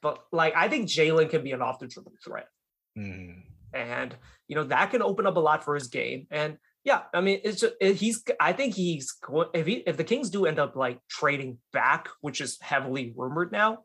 [0.00, 2.48] But like I think Jalen can be an off the dribble threat
[2.96, 4.14] Mm, and
[4.46, 7.40] you know that can open up a lot for his game and Yeah, I mean,
[7.44, 8.22] it's just it- he's.
[8.38, 9.16] I think he's
[9.54, 13.50] if he if the Kings do end up like trading back, which is heavily rumored
[13.52, 13.84] now,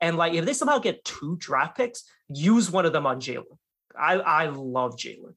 [0.00, 3.58] and like if they somehow get two draft picks, use one of them on Jalen.
[3.98, 5.34] I I love Jalen.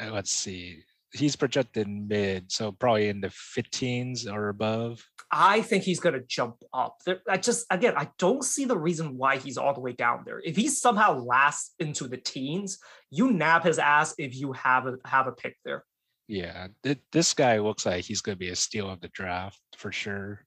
[0.00, 0.84] Uh, Let's see.
[1.12, 5.04] He's projected mid, so probably in the 15s or above.
[5.32, 6.98] I think he's going to jump up.
[7.04, 10.22] There, I just again, I don't see the reason why he's all the way down
[10.24, 10.40] there.
[10.44, 12.78] If he somehow lasts into the teens,
[13.10, 15.84] you nab his ass if you have a have a pick there.
[16.28, 19.60] Yeah, th- this guy looks like he's going to be a steal of the draft
[19.76, 20.44] for sure.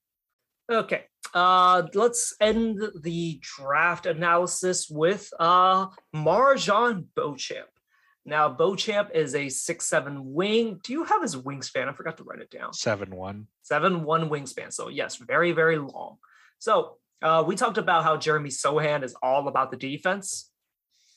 [0.73, 1.03] Okay.
[1.33, 7.69] Uh let's end the draft analysis with uh MarJon Beauchamp.
[8.25, 10.79] Now Beauchamp is a six seven wing.
[10.83, 11.89] Do you have his wingspan?
[11.89, 12.73] I forgot to write it down.
[12.73, 13.47] 7 1.
[13.61, 14.73] Seven one wingspan.
[14.73, 16.17] So yes, very, very long.
[16.59, 20.49] So uh we talked about how Jeremy Sochan is all about the defense.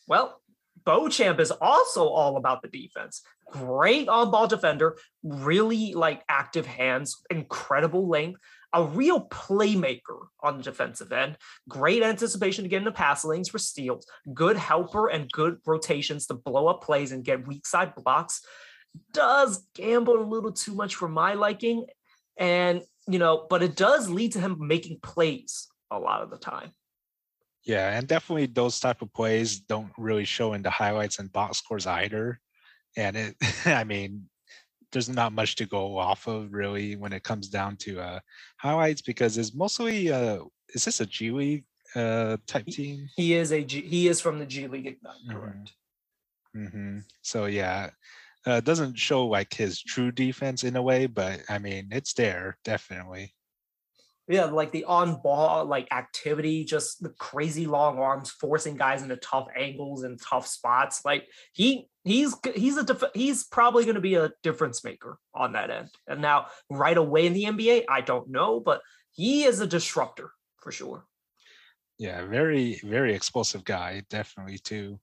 [0.06, 0.40] Well,
[0.84, 3.22] Beauchamp is also all about the defense.
[3.50, 8.40] Great on-ball defender, really like active hands, incredible length,
[8.72, 11.36] a real playmaker on the defensive end.
[11.68, 16.34] Great anticipation to get into pass lanes for steals, good helper and good rotations to
[16.34, 18.42] blow up plays and get weak side blocks.
[19.12, 21.86] Does gamble a little too much for my liking,
[22.36, 26.38] and you know, but it does lead to him making plays a lot of the
[26.38, 26.72] time.
[27.64, 31.58] Yeah, and definitely those type of plays don't really show in the highlights and box
[31.58, 32.40] scores either.
[32.96, 34.28] And it, I mean,
[34.92, 38.20] there's not much to go off of really when it comes down to uh,
[38.58, 40.40] highlights because it's mostly uh,
[40.74, 43.08] is this a G League uh, type team?
[43.16, 45.32] He is a G, he is from the G League Ignite, Mhm.
[45.32, 45.72] correct?
[46.54, 47.90] hmm So yeah,
[48.46, 52.14] uh, it doesn't show like his true defense in a way, but I mean it's
[52.14, 53.34] there definitely.
[54.28, 59.16] Yeah, like the on ball like activity, just the crazy long arms, forcing guys into
[59.16, 61.04] tough angles and tough spots.
[61.04, 65.52] Like he he's he's a def- he's probably going to be a difference maker on
[65.52, 65.90] that end.
[66.08, 68.80] And now right away in the NBA, I don't know, but
[69.12, 71.06] he is a disruptor for sure.
[71.98, 74.98] Yeah, very very explosive guy, definitely too.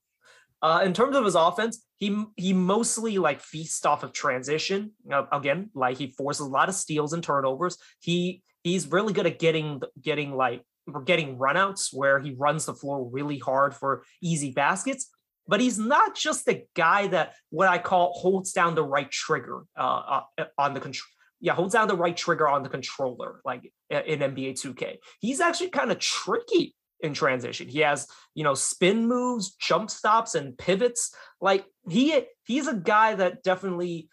[0.60, 4.92] Uh, in terms of his offense, he he mostly like feasts off of transition.
[5.10, 7.76] Uh, again, like he forces a lot of steals and turnovers.
[8.00, 10.62] He he's really good at getting getting like
[11.04, 15.10] getting runouts where he runs the floor really hard for easy baskets.
[15.46, 19.62] But he's not just the guy that what I call holds down the right trigger
[19.76, 21.06] uh, uh, on the control.
[21.40, 24.96] Yeah, holds down the right trigger on the controller, like uh, in NBA 2K.
[25.20, 27.68] He's actually kind of tricky in transition.
[27.68, 31.14] He has, you know, spin moves, jump stops, and pivots.
[31.42, 34.08] Like he he's a guy that definitely,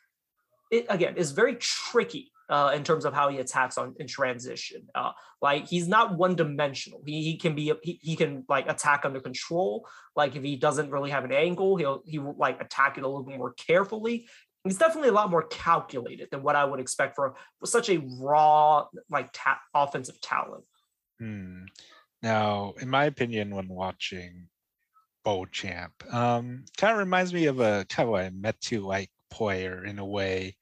[0.69, 4.83] it, again, is very tricky uh, in terms of how he attacks on in transition.
[4.93, 5.11] Uh,
[5.41, 7.01] like he's not one dimensional.
[7.05, 9.87] He, he can be he, he can like attack under control.
[10.15, 13.07] Like if he doesn't really have an angle, he'll he will like attack it a
[13.07, 14.27] little bit more carefully.
[14.65, 18.85] He's definitely a lot more calculated than what I would expect for, such a raw
[19.09, 20.65] like ta- offensive talent.
[21.19, 21.63] Hmm.
[22.21, 24.49] Now, in my opinion, when watching
[25.23, 29.97] Beauchamp, um, kind of reminds me of a kind of a Metu like player in
[29.97, 30.57] a way,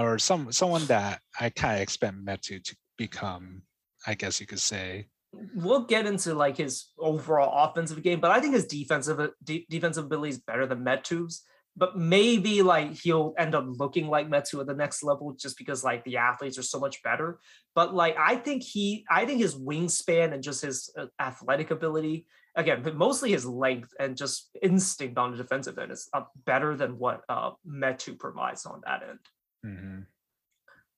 [0.00, 3.62] or some someone that I kind of expect Metu to become.
[4.06, 5.08] I guess you could say.
[5.54, 10.06] we'll get into like his overall offensive game, but I think his defensive de- defensive
[10.06, 11.42] ability is better than Metu's.
[11.76, 15.84] But maybe like he'll end up looking like Metu at the next level just because
[15.84, 17.38] like the athletes are so much better.
[17.76, 22.26] But like I think he, I think his wingspan and just his uh, athletic ability,
[22.56, 26.76] again, but mostly his length and just instinct on the defensive end is uh, better
[26.76, 29.20] than what uh, Metu provides on that end.
[29.64, 30.06] Mhm.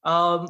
[0.04, 0.48] Um,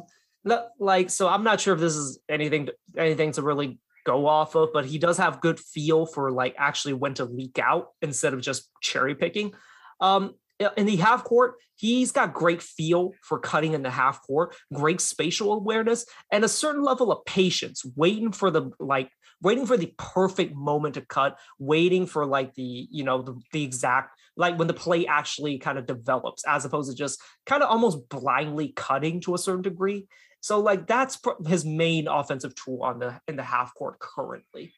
[0.79, 4.69] like so, I'm not sure if this is anything anything to really go off of,
[4.73, 8.41] but he does have good feel for like actually when to leak out instead of
[8.41, 9.53] just cherry picking.
[10.01, 10.35] Um,
[10.77, 15.01] in the half court, he's got great feel for cutting in the half court, great
[15.01, 19.09] spatial awareness, and a certain level of patience, waiting for the like
[19.41, 23.63] waiting for the perfect moment to cut, waiting for like the you know the, the
[23.63, 27.69] exact like when the play actually kind of develops, as opposed to just kind of
[27.69, 30.07] almost blindly cutting to a certain degree.
[30.41, 34.73] So like that's his main offensive tool on the in the half court currently.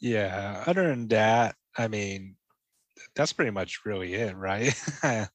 [0.00, 0.62] Yeah.
[0.66, 2.36] Other than that, I mean,
[3.14, 4.74] that's pretty much really it, right?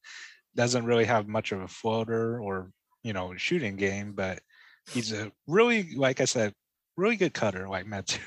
[0.56, 2.72] Doesn't really have much of a floater or
[3.04, 4.40] you know shooting game, but
[4.92, 6.54] he's a really, like I said,
[6.98, 8.20] really good cutter, like Metu.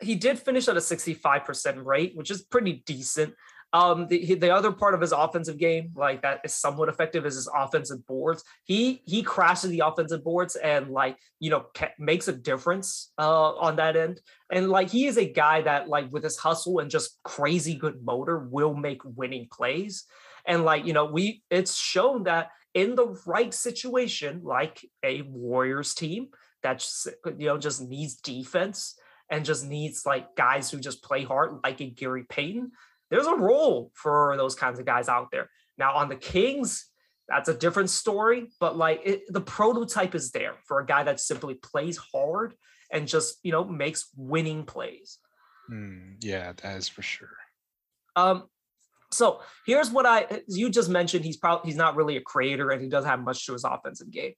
[0.00, 3.34] He did finish at a 65% rate, which is pretty decent.
[3.74, 7.36] Um, the the other part of his offensive game, like that is somewhat effective, is
[7.36, 8.44] his offensive boards.
[8.64, 11.66] He he crashes the offensive boards and like you know
[11.98, 14.20] makes a difference uh, on that end.
[14.50, 18.04] And like he is a guy that like with his hustle and just crazy good
[18.04, 20.04] motor will make winning plays.
[20.46, 25.94] And like you know we it's shown that in the right situation, like a Warriors
[25.94, 26.28] team
[26.62, 26.86] that
[27.38, 28.98] you know just needs defense
[29.30, 32.72] and just needs like guys who just play hard, like a Gary Payton.
[33.12, 35.50] There's a role for those kinds of guys out there.
[35.76, 36.86] Now on the Kings,
[37.28, 41.20] that's a different story, but like it, the prototype is there for a guy that
[41.20, 42.54] simply plays hard
[42.90, 45.18] and just you know makes winning plays.
[45.70, 47.28] Mm, yeah, that is for sure.
[48.16, 48.44] Um,
[49.10, 51.22] so here's what I you just mentioned.
[51.22, 54.10] He's probably he's not really a creator and he doesn't have much to his offensive
[54.10, 54.32] game.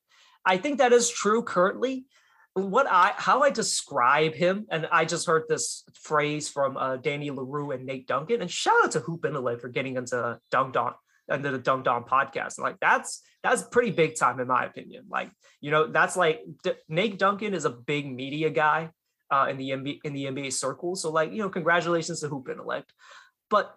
[0.45, 2.07] I think that is true currently,
[2.55, 7.31] what I how I describe him, and I just heard this phrase from uh, Danny
[7.31, 10.95] Leroux and Nate Duncan, and shout out to Hoop Intellect for getting into Dunc'd On
[11.29, 12.61] under the Dunc'd On podcast.
[12.61, 15.07] Like that's that's pretty big time in my opinion.
[15.11, 18.90] Like you know that's like D- Nate Duncan is a big media guy
[19.31, 20.95] uh, in the NBA in the NBA circle.
[20.95, 22.93] So like you know congratulations to Hoop Intellect,
[23.51, 23.75] but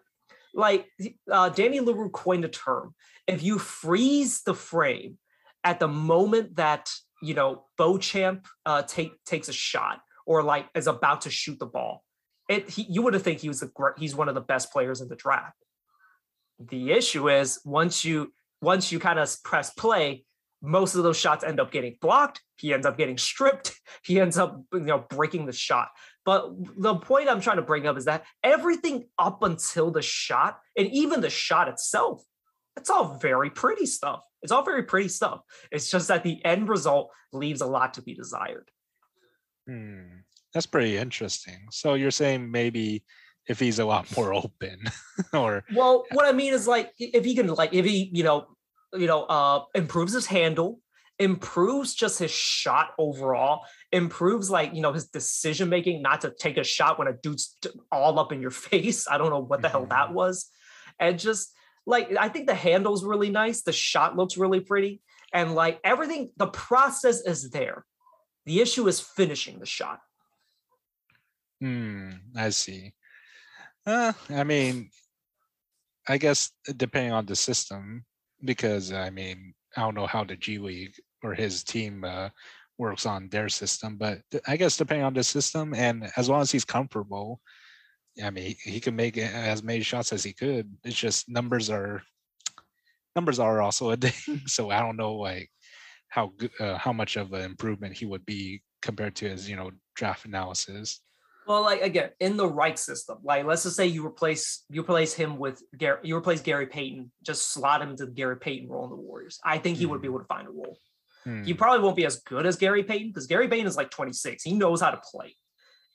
[0.54, 0.86] like
[1.32, 2.94] uh, Danny Leroux coined a term.
[3.26, 5.18] If you freeze the frame
[5.64, 10.88] at the moment that you know, Beauchamp uh, take takes a shot or like is
[10.88, 12.04] about to shoot the ball,
[12.50, 15.02] it he, you would have think he was the he's one of the best players
[15.02, 15.58] in the draft.
[16.60, 20.26] The issue is once you once you kind of press play,
[20.62, 22.42] most of those shots end up getting blocked.
[22.58, 23.74] He ends up getting stripped.
[24.04, 25.90] He ends up you know breaking the shot.
[26.24, 30.60] But the point I'm trying to bring up is that everything up until the shot
[30.78, 32.22] and even the shot itself,
[32.78, 34.22] it's all very pretty stuff.
[34.42, 35.42] It's all very pretty stuff.
[35.72, 38.70] It's just that the end result leaves a lot to be desired.
[39.68, 40.22] Hmm.
[40.54, 41.68] That's pretty interesting.
[41.72, 43.04] So you're saying maybe
[43.48, 44.80] if he's a lot more open
[45.34, 48.46] or well what i mean is like if he can like if he you know
[48.94, 50.80] you know uh improves his handle
[51.20, 56.58] improves just his shot overall improves like you know his decision making not to take
[56.58, 57.58] a shot when a dude's
[57.92, 59.78] all up in your face i don't know what the mm-hmm.
[59.78, 60.16] hell that mm-hmm.
[60.16, 60.50] was
[61.00, 61.54] and just
[61.88, 63.62] like I think the handle's really nice.
[63.62, 65.02] The shot looks really pretty.
[65.34, 67.86] And like everything, the process is there.
[68.46, 70.00] The issue is finishing the shot.
[71.60, 72.94] Hmm, I see.
[73.86, 74.90] Uh, I mean,
[76.08, 78.06] I guess depending on the system,
[78.44, 82.30] because I mean, I don't know how the G League or his team uh,
[82.78, 86.52] works on their system, but I guess depending on the system, and as long as
[86.52, 87.40] he's comfortable,
[88.24, 90.72] I mean, he, he can make as many shots as he could.
[90.84, 92.02] It's just numbers are
[93.16, 94.42] numbers are also a thing.
[94.48, 95.50] So I don't know like
[96.10, 99.72] how uh, how much of an improvement he would be compared to his you know
[99.96, 101.02] draft analysis.
[101.48, 105.14] Well, like again, in the right system, like let's just say you replace you replace
[105.14, 108.84] him with Gary, you replace Gary Payton, just slot him into the Gary Payton role
[108.84, 109.40] in the Warriors.
[109.44, 109.90] I think he mm.
[109.90, 110.16] would be hmm.
[110.16, 110.78] able to find a role.
[111.26, 111.46] Mm.
[111.46, 114.44] He probably won't be as good as Gary Payton because Gary Payton is like 26.
[114.44, 115.36] He knows how to play.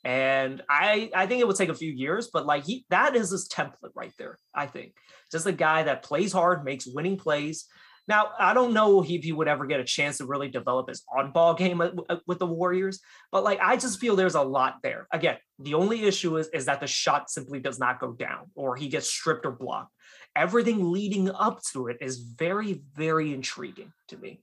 [0.05, 3.31] And I I think it would take a few years, but like he that is
[3.31, 4.39] his template right there.
[4.55, 4.95] I think
[5.31, 7.67] just a guy that plays hard, makes winning plays.
[8.09, 11.05] Now I don't know if he would ever get a chance to really develop his
[11.17, 11.81] on-ball game
[12.27, 12.99] with the Warriors,
[13.31, 15.07] but like I just feel there's a lot there.
[15.13, 18.75] Again, the only issue is is that the shot simply does not go down, or
[18.75, 19.93] he gets stripped or blocked.
[20.35, 24.43] Everything leading up to it is very very intriguing to me.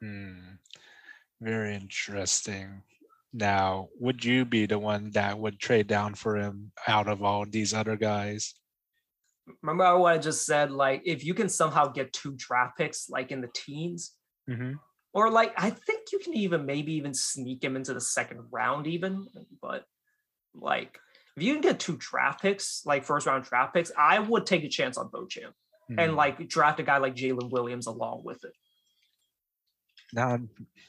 [0.00, 0.56] Hmm.
[1.40, 2.82] Very interesting.
[3.32, 7.44] Now, would you be the one that would trade down for him out of all
[7.46, 8.54] these other guys?
[9.62, 10.70] Remember what I just said?
[10.70, 14.14] Like, if you can somehow get two draft picks, like in the teens,
[14.48, 14.74] mm-hmm.
[15.12, 18.86] or like I think you can even maybe even sneak him into the second round,
[18.86, 19.26] even.
[19.60, 19.84] But
[20.54, 20.98] like,
[21.36, 24.64] if you can get two draft picks, like first round draft picks, I would take
[24.64, 25.54] a chance on Beauchamp
[25.90, 25.98] mm-hmm.
[25.98, 28.52] and like draft a guy like Jalen Williams along with it
[30.12, 30.38] now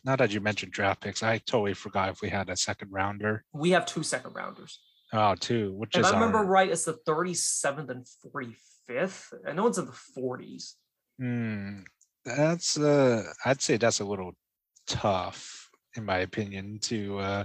[0.05, 3.43] now that you mentioned draft picks, I totally forgot if we had a second rounder.
[3.53, 4.79] We have two second rounders.
[5.11, 5.73] Oh, two.
[5.73, 6.45] Which if is I remember our...
[6.45, 9.33] right, it's the 37th and 45th.
[9.47, 10.73] I know it's in the 40s.
[11.19, 11.79] Hmm.
[12.25, 14.33] That's uh I'd say that's a little
[14.87, 17.43] tough, in my opinion, to uh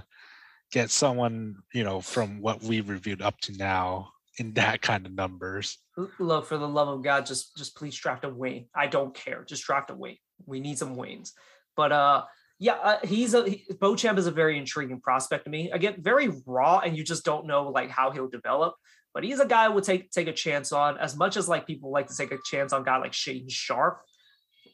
[0.71, 5.13] get someone, you know, from what we've reviewed up to now in that kind of
[5.13, 5.77] numbers.
[6.19, 8.67] Look, for the love of God, just just please draft a wing.
[8.75, 9.43] I don't care.
[9.43, 10.17] Just draft a wing.
[10.45, 11.33] We need some wings.
[11.75, 12.23] But uh,
[12.59, 15.71] yeah, uh, he's a he, Beauchamp is a very intriguing prospect to me.
[15.71, 18.75] Again, very raw, and you just don't know like how he'll develop.
[19.13, 20.97] But he's a guy I would take take a chance on.
[20.97, 24.01] As much as like people like to take a chance on guy like Shaedon Sharpe,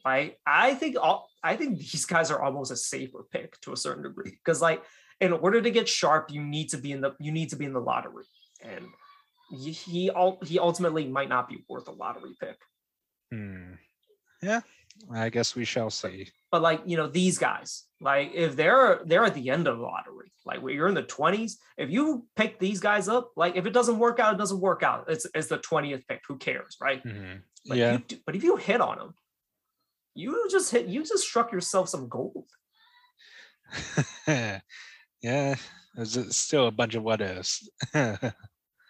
[0.04, 3.76] like I think all I think these guys are almost a safer pick to a
[3.76, 4.82] certain degree because like
[5.20, 7.64] in order to get Sharpe, you need to be in the you need to be
[7.64, 8.24] in the lottery,
[8.62, 8.86] and
[9.50, 10.10] he he,
[10.44, 12.58] he ultimately might not be worth a lottery pick.
[13.32, 13.74] Hmm.
[14.42, 14.60] Yeah,
[15.12, 16.28] I guess we shall see.
[16.50, 19.82] But like you know these guys, like if they're they're at the end of the
[19.84, 23.64] lottery, like when you're in the twenties, if you pick these guys up, like if
[23.66, 25.04] it doesn't work out, it doesn't work out.
[25.08, 26.20] It's it's the twentieth pick.
[26.28, 27.02] Who cares, right?
[27.04, 27.40] Mhm.
[27.66, 27.92] But Yeah.
[27.92, 29.14] You do, but if you hit on them,
[30.14, 30.86] you just hit.
[30.86, 32.46] You just struck yourself some gold.
[34.26, 35.54] yeah,
[35.94, 37.68] there's a- still a bunch of what ifs.
[37.94, 38.30] I,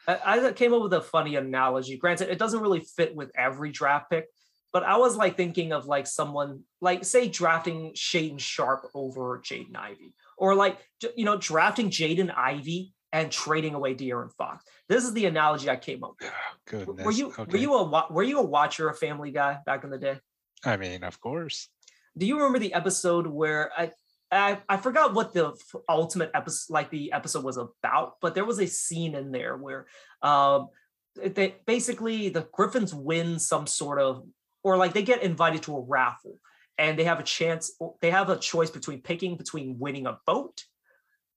[0.08, 1.96] I came up with a funny analogy.
[1.96, 4.26] Granted, it doesn't really fit with every draft pick,
[4.72, 9.76] but I was like thinking of like someone like say drafting Shaedon Sharpe over Jaden
[9.76, 10.78] Ivey, or like
[11.16, 14.64] you know drafting Jaden Ivey and trading away De'Aaron Fox.
[14.88, 16.32] This is the analogy I came up with.
[16.66, 17.04] Goodness.
[17.04, 19.98] Were you were you a were you a watcher of Family Guy back in the
[19.98, 20.18] day?
[20.64, 21.68] I mean, of course.
[22.16, 23.90] Do you remember the episode where I
[24.30, 28.46] I, I forgot what the f- ultimate episode like the episode was about, but there
[28.46, 29.86] was a scene in there where
[30.22, 30.68] um
[31.14, 34.24] they basically the Griffins win some sort of
[34.64, 36.38] or like they get invited to a raffle
[36.78, 40.64] and they have a chance they have a choice between picking between winning a boat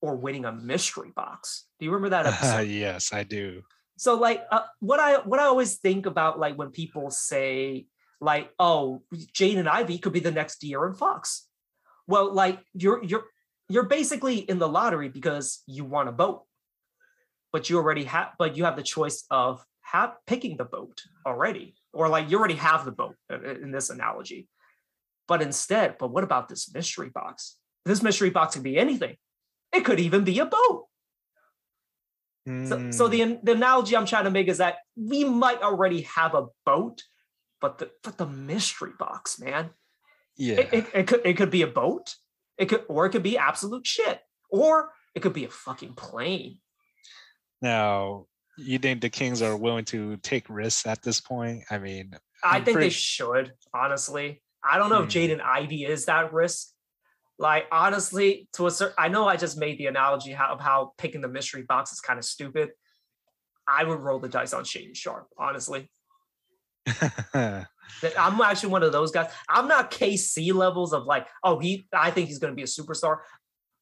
[0.02, 1.66] or winning a mystery box.
[1.80, 2.68] Do you remember that episode?
[2.68, 3.64] yes, I do.
[3.98, 7.86] so like uh, what i what i always think about like when people say
[8.20, 11.48] like oh Jaden Ivey could be the next De'Aaron fox
[12.08, 13.26] well like you're you're
[13.70, 16.44] you're basically in the lottery because you want a boat
[17.54, 21.76] but you already have but you have the choice of have picking the boat already
[21.96, 24.48] or like you already have the boat uh, in this analogy.
[25.28, 27.58] But instead but what about this mystery box?
[27.86, 29.16] This mystery box could be anything.
[29.74, 30.86] It could even be a boat.
[32.48, 36.02] So, so Mm, the the analogy I'm trying to make is that we might already
[36.02, 37.02] have a boat,
[37.60, 39.72] but the but the mystery box, man,
[40.38, 40.60] yeah.
[40.60, 42.14] it, it, it could it could be a boat,
[42.60, 44.22] it could or it could be absolute shit,
[44.52, 46.60] or it could be a fucking plane.
[47.64, 48.28] now,
[48.58, 51.64] you think the Kings are willing to take risks at this point?
[51.70, 54.42] I mean, I I'm think they should honestly.
[54.64, 55.18] I don't know if Hmm.
[55.18, 56.70] Jaden Ivey is that risk.
[57.38, 60.94] Like honestly, to a certain, I know I just made the analogy how, of how
[60.98, 62.70] picking the mystery box is kind of stupid.
[63.68, 65.90] I would roll the dice on Shane Sharp, honestly.
[67.34, 67.66] I'm
[68.42, 69.32] actually one of those guys.
[69.50, 73.18] I'm not KC levels of like, oh, he I think he's gonna be a superstar.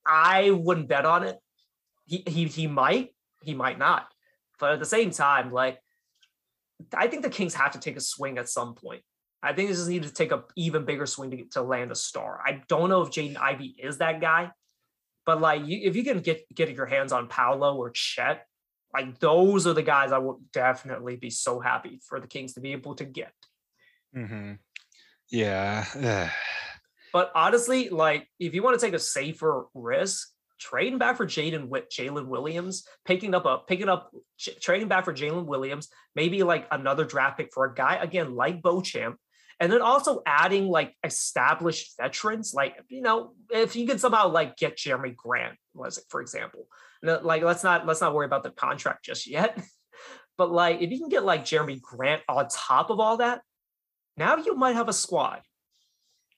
[0.06, 1.38] I wouldn't bet on it.
[2.06, 3.14] He he he might,
[3.44, 4.08] he might not.
[4.60, 5.80] But at the same time, like
[6.94, 9.02] I think the Kings have to take a swing at some point.
[9.42, 11.92] I think they just need to take a even bigger swing to get to land
[11.92, 12.40] a star.
[12.46, 14.52] I don't know if Jaden Ivey is that guy,
[15.26, 18.46] but like you, if you can get get your hands on Paolo or Chet,
[18.94, 22.62] like those are the guys I would definitely be so happy for the Kings to
[22.62, 23.34] be able to get.
[24.14, 24.54] hmm
[25.30, 26.30] Yeah.
[27.12, 30.33] But honestly, like if you want to take a safer risk,
[30.64, 34.12] trading back for Jaden Jalen Williams, picking up a picking up
[34.62, 38.62] trading back for Jalen Williams, maybe like another draft pick for a guy again like
[38.62, 39.18] Beauchamp,
[39.60, 44.56] and then also adding like established veterans, like you know, if you can somehow like
[44.56, 46.68] get Jerami Grant, was it for example,
[47.02, 49.62] like let's not let's not worry about the contract just yet.
[50.36, 53.42] But like if you can get like Jerami Grant on top of all that,
[54.18, 55.42] now you might have a squad.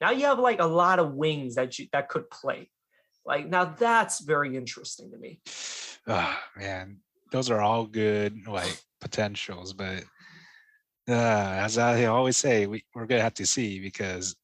[0.01, 2.69] Now you have like a lot of wings that you that could play.
[3.25, 5.39] Like now that's very interesting to me.
[6.07, 6.97] Oh, man,
[7.31, 10.03] those are all good like potentials, but
[11.07, 14.35] uh, as I always say, we, we're gonna have to see because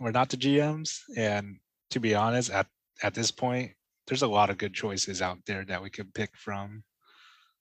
[0.00, 1.56] we're not the GMs, and
[1.90, 2.66] to be honest, at
[3.02, 3.72] at this point,
[4.06, 6.82] there's a lot of good choices out there that we could pick from.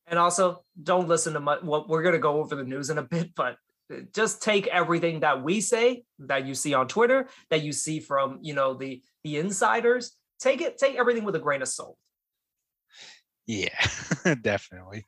[0.08, 3.04] And also, don't listen to my well, we're gonna go over the news in a
[3.04, 3.58] bit, but
[3.94, 8.00] uh, just take everything that we say, that you see on Twitter, that you see
[8.00, 10.17] from you know the the insiders.
[10.40, 11.98] Take it, take everything with a grain of salt.
[13.46, 13.80] Yeah,
[14.42, 15.06] definitely.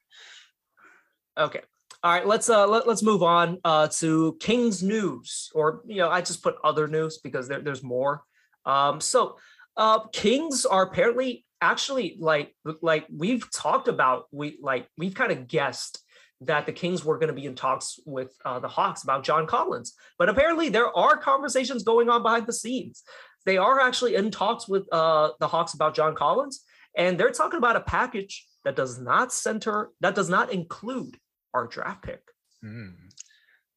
[1.38, 1.62] Okay.
[2.02, 6.10] All right, let's uh let, let's move on uh to King's news or you know
[6.10, 8.24] I just put other news because there, there's more.
[8.66, 9.38] Um so
[9.76, 15.48] uh Kings are apparently actually like like we've talked about we like we've kind of
[15.48, 16.02] guessed
[16.42, 19.46] that the Kings were going to be in talks with uh, the Hawks about John
[19.46, 23.04] Collins, but apparently there are conversations going on behind the scenes.
[23.46, 26.64] They are actually in talks with uh, the Hawks about John Collins,
[26.96, 31.18] and they're talking about a package that does not center that does not include
[31.54, 32.22] our draft pick.
[32.64, 32.94] Mm.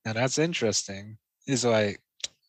[0.05, 1.19] Now that's interesting.
[1.47, 2.01] Is like,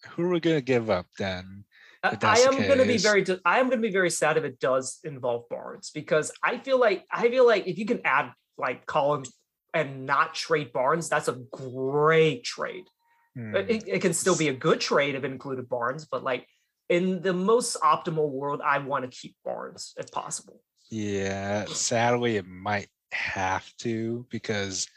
[0.10, 1.66] who are we gonna give up then?
[2.04, 3.94] I, If I that's the am going to be very I am going to be
[3.94, 7.78] very sad if it does involve Barnes because I feel like I feel like if
[7.78, 9.32] you can add like Collins
[9.74, 12.86] and not trade Barnes, that's a great trade.
[13.36, 13.56] Hmm.
[13.56, 16.48] It, it can still be a good trade if it included Barnes, but like
[16.94, 20.62] in the most optimal world, I want to keep Barnes if possible.
[20.92, 24.88] Yeah, sadly, it might have to because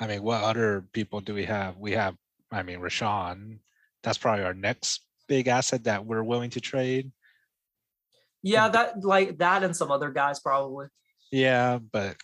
[0.00, 1.76] I mean, what other people do we have?
[1.76, 2.16] We have,
[2.50, 3.58] I mean, Rashawn.
[4.02, 7.12] That's probably our next big asset that we're willing to trade.
[8.42, 10.88] Yeah, that like that and some other guys probably.
[11.30, 12.16] Yeah, but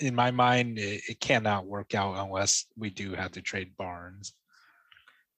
[0.00, 4.34] in my mind, it, it cannot work out unless we do have to trade Barnes.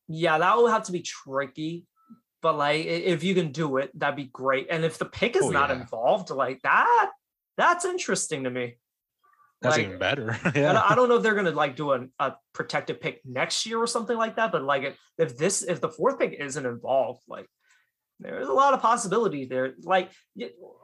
[0.09, 1.85] Yeah, that will have to be tricky.
[2.41, 4.69] But like, if you can do it, that'd be great.
[4.71, 5.81] And if the pick is Oh, not yeah.
[5.81, 7.11] involved, like that,
[7.57, 8.77] that's interesting to me.
[9.61, 10.39] That's Like, even better.
[10.45, 10.73] I, yeah.
[10.73, 13.79] don't, I don't know if they're gonna like do a, a protected pick next year
[13.79, 14.53] or something like that.
[14.53, 17.47] But like, if, if this, if the fourth pick isn't involved, like,
[18.21, 19.75] there's a lot of possibility there.
[19.83, 20.11] Like,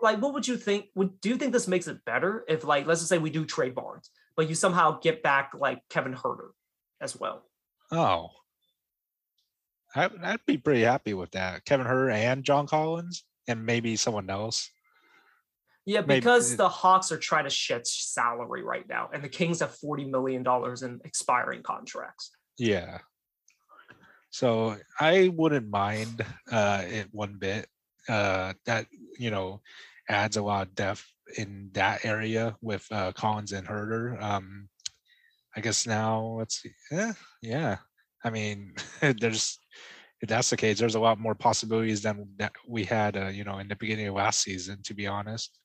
[0.02, 0.86] like, what would you think?
[0.94, 3.44] Would do you think this makes it better if, like, let's just say we do
[3.44, 6.50] trade Barnes, but you somehow get back like Kevin Huerter
[7.00, 7.42] as well?
[7.90, 8.28] Oh.
[9.94, 11.64] I, I'd be pretty happy with that.
[11.64, 14.70] Kevin Huerter and John Collins, and maybe someone else.
[15.86, 19.60] Yeah, Maybe- because the Hawks are trying to shed salary right now, and the Kings
[19.60, 22.30] have forty million dollars in expiring contracts.
[22.58, 22.98] Yeah.
[24.30, 27.68] So I wouldn't mind uh, it one bit.
[28.08, 28.86] Uh, that
[29.18, 29.60] you know
[30.08, 31.06] adds a lot of depth
[31.38, 34.20] in that area with uh, Collins and Huerter.
[34.22, 34.68] Um,
[35.56, 36.72] I guess now let's see.
[36.90, 37.76] Yeah, yeah.
[38.24, 38.74] I mean,
[39.20, 39.58] there's
[40.24, 42.26] if that's the case, there's a lot more possibilities than
[42.66, 44.78] we had, uh, you know, in the beginning of last season.
[44.84, 45.58] To be honest.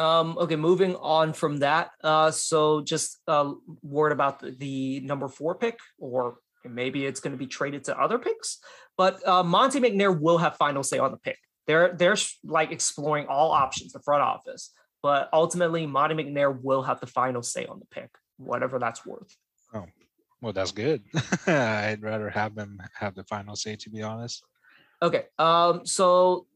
[0.00, 1.92] Um, okay, moving on from that.
[2.02, 3.52] Uh, so just a
[3.82, 7.96] word about the, the number four pick, or maybe it's going to be traded to
[7.96, 8.58] other picks.
[8.98, 11.38] But uh, Monte McNair will have final say on the pick.
[11.68, 14.72] They're they're like exploring all options, the front office.
[15.04, 19.36] But ultimately, Monte McNair will have the final say on the pick, whatever that's worth.
[20.42, 21.02] Well, that's good.
[21.46, 24.42] I'd rather have them have the final say, to be honest.
[25.02, 25.24] Okay.
[25.38, 25.84] Um.
[25.84, 26.46] So,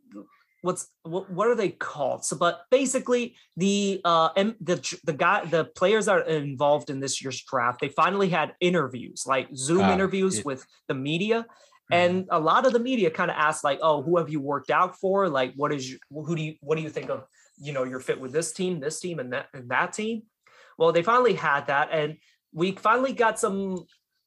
[0.63, 1.31] what's what?
[1.31, 2.25] What are they called?
[2.25, 7.01] So, but basically, the uh, and the the guy, the players that are involved in
[7.01, 11.47] this year's draft, they finally had interviews, like Zoom Ah, interviews it- with the media,
[11.93, 11.97] Mhm.
[11.97, 14.71] and a lot of the media kind of asked, like, "Oh, who have you worked
[14.71, 15.29] out for?
[15.29, 17.27] Like, what is you, who do you what do you think of?
[17.59, 20.23] You know, your fit with this team, this team, and that and that team."
[20.79, 22.17] Well, they finally had that, and
[22.55, 23.85] we finally got some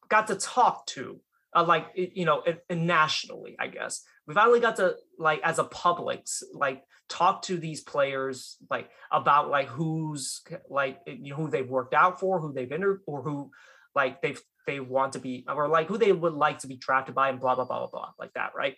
[0.10, 1.20] got to talk to
[1.56, 4.04] uh, like you know nationally i guess.
[4.28, 9.50] We finally got to like as a public like talk to these players like about
[9.50, 13.52] like who's like you know who they've worked out for who they've entered or who
[13.96, 17.16] like they've they want to be or like who they would like to be drafted
[17.16, 18.76] by and blah blah blah blah blah like that right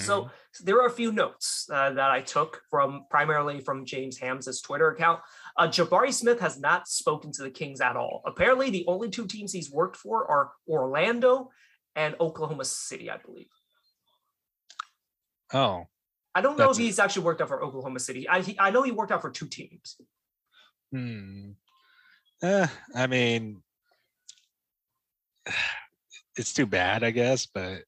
[0.00, 0.30] so Mhm.
[0.60, 4.90] there are a few notes uh, that I took from primarily from James Hams's Twitter
[4.90, 5.20] account.
[5.56, 8.22] Uh, Jabari Smith has not spoken to the Kings at all.
[8.26, 11.50] Apparently, the only two teams he's worked for are Orlando
[11.94, 13.50] and Oklahoma City, I believe.
[15.54, 15.86] oh,
[16.34, 18.28] I don't know if he's actually worked out for Oklahoma City.
[18.28, 19.96] I he, I know he worked out for two teams.
[20.92, 21.52] Hmm.
[22.42, 23.62] Eh, I mean,
[26.36, 27.46] it's too bad, I guess.
[27.46, 27.84] But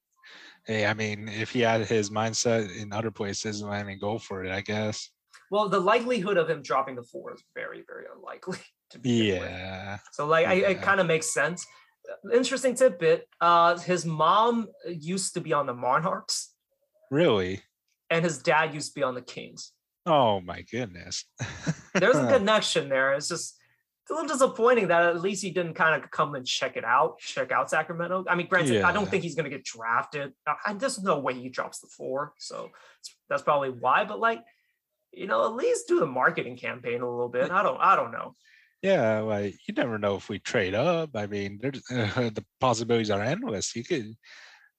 [0.69, 4.45] hey, I mean, if he had his mindset in other places, I mean, go for
[4.45, 5.09] it, I guess.
[5.49, 8.59] Well, the likelihood of him dropping the four is very, very unlikely.
[8.91, 9.05] To with.
[9.05, 9.99] Yeah.
[10.13, 11.63] So like I, it kind of makes sense.
[12.33, 13.27] Interesting tidbit.
[13.39, 16.55] Uh, his mom used to be on the Monarchs,
[17.11, 17.61] Really?
[18.09, 19.73] and his dad used to be on the Kings.
[20.07, 21.23] Oh my goodness.
[21.93, 23.13] There's a connection there.
[23.13, 23.58] It's just
[24.09, 26.83] it's a little disappointing that at least he didn't kind of come and check it
[26.83, 28.25] out, check out Sacramento.
[28.27, 30.33] I mean, granted, I don't think he's going to get drafted.
[30.47, 32.71] I, there's no way he drops the four, so
[33.29, 34.05] that's probably why.
[34.05, 34.43] But like,
[35.11, 37.51] you know, at least do the marketing campaign a little bit.
[37.51, 38.35] I don't, I don't know.
[38.81, 41.11] Yeah, like you never know if we trade up.
[41.15, 43.75] I mean, there's the possibilities are endless.
[43.75, 44.15] You could,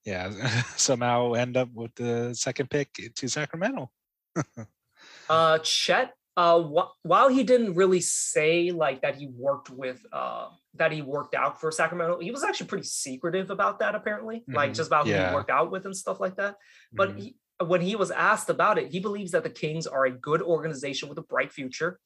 [0.03, 0.31] yeah,
[0.75, 3.91] somehow end up with the second pick to Sacramento.
[5.27, 10.47] Uh, Chet, uh, wh- while he didn't really say like that he worked with, uh,
[10.75, 13.95] that he worked out for Sacramento, he was actually pretty secretive about that.
[13.95, 14.75] Apparently, like Mhm.
[14.75, 16.55] just about who he worked out with and stuff like that.
[16.93, 17.19] But Mhm.
[17.21, 20.41] he, when he was asked about it, he believes that the Kings are a good
[20.41, 21.99] organization with a bright future.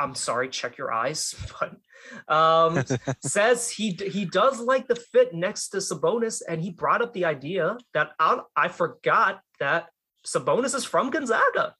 [0.00, 2.82] I'm sorry, check your eyes, but um,
[3.20, 7.24] says he he does like the fit next to Sabonis, and he brought up the
[7.26, 9.90] idea that I, I forgot that
[10.26, 11.76] Sabonis is from Gonzaga.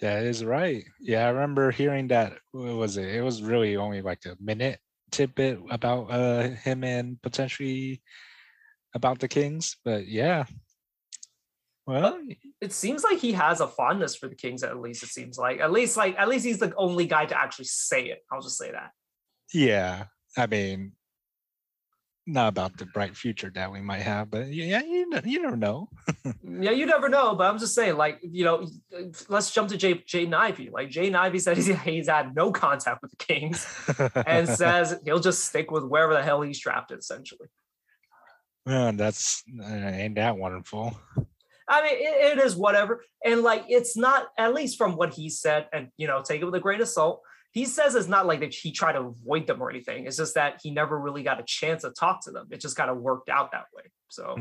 [0.00, 0.84] That is right.
[1.00, 2.34] Yeah, I remember hearing that.
[2.52, 3.08] What was it?
[3.14, 4.78] It was really only like a minute
[5.10, 8.02] tidbit about uh him and potentially
[8.94, 9.76] about the Kings.
[9.84, 10.44] But yeah.
[11.86, 12.20] Well,
[12.60, 14.62] it seems like he has a fondness for the Kings.
[14.62, 17.38] At least it seems like at least like at least he's the only guy to
[17.38, 18.22] actually say it.
[18.30, 18.90] I'll just say that.
[19.52, 20.04] yeah.
[20.36, 20.92] I mean,
[22.28, 25.88] not about the bright future that we might have, but yeah, you you never know.
[26.60, 28.66] Yeah, you never know, but I'm just saying, like, you know,
[29.28, 30.70] let's jump to Jay Jaden Ivey.
[30.70, 33.66] Like Jaden Ivey said he's, he's had no contact with the Kings
[34.26, 37.48] and says he'll just stick with wherever the hell he's drafted, essentially.
[38.66, 40.98] Man, that's uh, ain't that wonderful.
[41.68, 43.04] I mean, it, it is whatever.
[43.24, 46.44] And like, it's not, at least from what he said, and, you know, take it
[46.44, 47.22] with a grain of salt.
[47.52, 50.06] He says it's not like that he tried to avoid them or anything.
[50.06, 52.46] It's just that he never really got a chance to talk to them.
[52.50, 53.84] It just kind of worked out that way.
[54.08, 54.36] So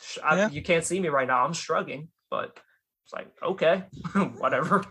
[0.00, 0.48] sh- I- Yeah.
[0.50, 1.44] you can't see me right now.
[1.44, 2.58] I'm shrugging, but
[3.04, 3.84] it's like, okay,
[4.38, 4.84] whatever.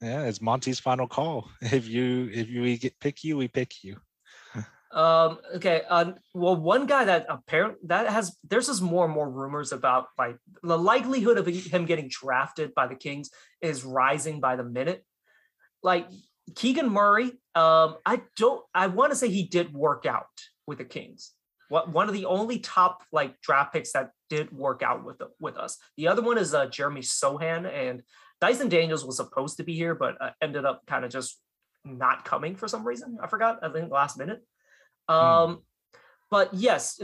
[0.00, 1.50] Yeah, it's Monty's final call.
[1.60, 3.96] If you if you we get pick you, we pick you.
[4.90, 5.82] Um, okay.
[5.86, 10.06] Uh, well, one guy that apparently that has there's just more and more rumors about
[10.16, 13.28] like the likelihood of him getting drafted by the Kings
[13.60, 15.04] is rising by the minute.
[15.82, 16.08] Like
[16.54, 20.26] Keegan Murray, um, I don't I want to say he did work out
[20.66, 21.32] with the Kings.
[21.68, 25.28] What one of the only top like draft picks that did work out with the,
[25.40, 25.76] with us.
[25.96, 28.02] The other one is uh, Jeremy Sochan and
[28.40, 31.38] Dyson Daniels was supposed to be here, but uh, ended up kind of just
[31.84, 33.18] not coming for some reason.
[33.22, 33.58] I forgot.
[33.62, 34.40] I think last minute.
[35.08, 35.62] Um,
[36.30, 37.00] but yes,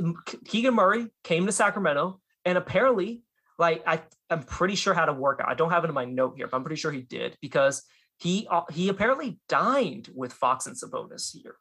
[0.46, 3.22] Keegan Murray came to Sacramento, and apparently,
[3.58, 5.48] like I, I'm pretty sure how to work out.
[5.48, 7.82] I don't have it in my note here, but I'm pretty sure he did because
[8.18, 11.56] he uh, he apparently dined with Fox and Sabonis here.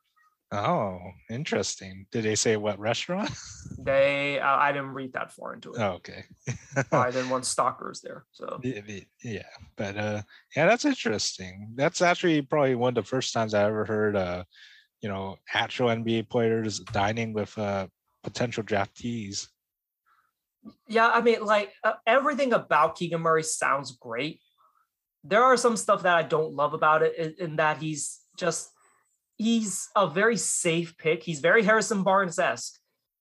[0.54, 1.00] Oh,
[1.32, 2.06] interesting.
[2.12, 3.32] Did they say what restaurant?
[3.80, 5.80] They, uh, I didn't read that far into it.
[5.82, 6.24] Oh, okay.
[6.92, 8.24] I didn't want stalkers there.
[8.32, 9.42] So Yeah,
[9.76, 10.22] but uh
[10.56, 11.72] yeah, that's interesting.
[11.76, 14.44] That's actually probably one of the first times I ever heard uh
[15.02, 17.88] you know actual NBA players dining with uh
[18.24, 19.48] potential draftees.
[20.88, 24.40] yeah, I mean, like uh, everything about Keegan Murray sounds great.
[25.24, 28.70] There are some stuff that I don't love about it, in, in that he's just
[29.38, 31.24] he's a very safe pick.
[31.24, 32.80] He's very Harrison Barnes esque,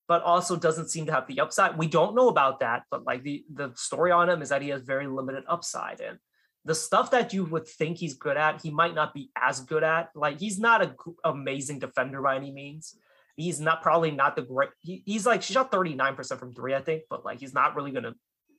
[0.09, 1.79] but also doesn't seem to have the upside.
[1.79, 4.69] We don't know about that, but like the the story on him is that he
[4.71, 6.19] has very limited upside, and
[6.65, 9.83] the stuff that you would think he's good at, he might not be as good
[9.85, 10.11] at.
[10.15, 12.97] Like he's not a g- amazing defender by any means.
[13.37, 14.71] He's not probably not the great.
[14.81, 17.75] He, he's like shot thirty nine percent from three, I think, but like he's not
[17.77, 18.15] really gonna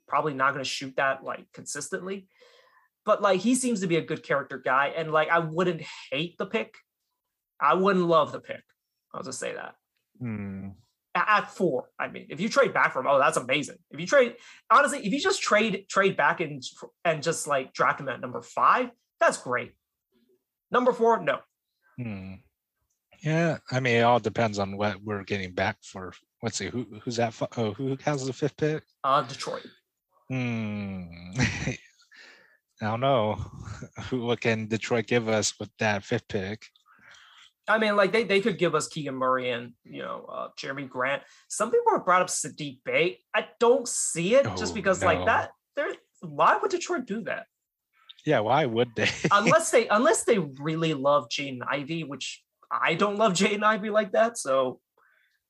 [0.07, 2.27] probably not gonna shoot that like consistently.
[3.05, 5.81] But like he seems to be a good character guy, and like I wouldn't
[6.11, 6.75] hate the pick.
[7.59, 8.63] I wouldn't love the pick.
[9.13, 9.75] I'll just say that
[10.19, 10.69] Hmm.
[11.15, 11.89] At four.
[11.99, 13.77] I mean, if you trade back from, oh, that's amazing.
[13.91, 14.35] If you trade,
[14.71, 16.63] honestly, if you just trade trade back and
[17.05, 18.89] and just like draft him at number five,
[19.19, 19.73] that's great.
[20.71, 21.39] Number four, no.
[22.01, 22.35] Hmm.
[23.21, 26.13] Yeah, I mean, it all depends on what we're getting back for.
[26.41, 27.39] Let's see, who who's that?
[27.57, 28.83] Oh, who has the fifth pick?
[29.03, 29.65] Uh, Detroit.
[30.29, 31.03] Hmm.
[32.81, 33.35] I don't know.
[34.09, 36.67] Who what can Detroit give us with that fifth pick?
[37.67, 40.89] I mean, like they, they could give us Keegan Murray and you know uh, Jerami
[40.89, 41.23] Grant.
[41.47, 43.19] Some people have brought up Saddiq Bey.
[43.33, 45.51] I don't see it just Oh, because like that.
[45.75, 47.45] There, why would Detroit do that?
[48.25, 49.09] Yeah, why would they?
[49.31, 54.11] unless they unless they really love Jaden Ivey, which I don't love Jaden Ivey like
[54.11, 54.37] that.
[54.37, 54.79] So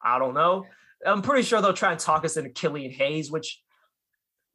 [0.01, 0.65] I don't know.
[1.05, 3.61] I'm pretty sure they'll try and talk us into Killian Hayes, which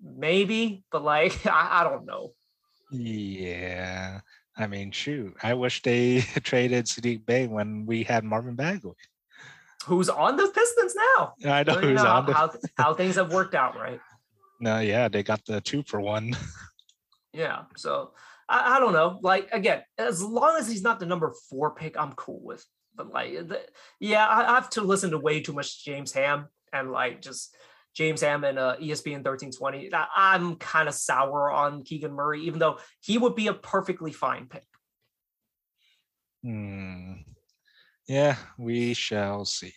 [0.01, 2.33] maybe, but like I, I don't know.
[2.91, 4.21] Yeah.
[4.57, 5.35] I mean, shoot.
[5.43, 8.95] I wish they traded Saddiq Bey when we had Marvin Bagley.
[9.87, 11.35] Who's on the Pistons now?
[11.47, 12.33] I know So who's know on the.
[12.35, 14.01] how, how things have worked out, right?
[14.61, 16.37] No, yeah, they got the two for one.
[17.35, 17.65] Yeah.
[17.77, 18.13] So
[18.49, 19.19] I, I don't know.
[19.23, 22.65] Like again, as long as he's not the number four pick, I'm cool with.
[22.97, 23.61] But like, the,
[24.01, 27.55] yeah, I, I have to listen to way too much James Ham and like just
[27.95, 29.93] James Ham and uh, ESPN 1320.
[29.93, 34.13] I, I'm kind of sour on Keegan Murray, even though he would be a perfectly
[34.13, 34.65] fine pick.
[36.45, 37.15] Hmm.
[38.07, 39.75] Yeah, we shall see.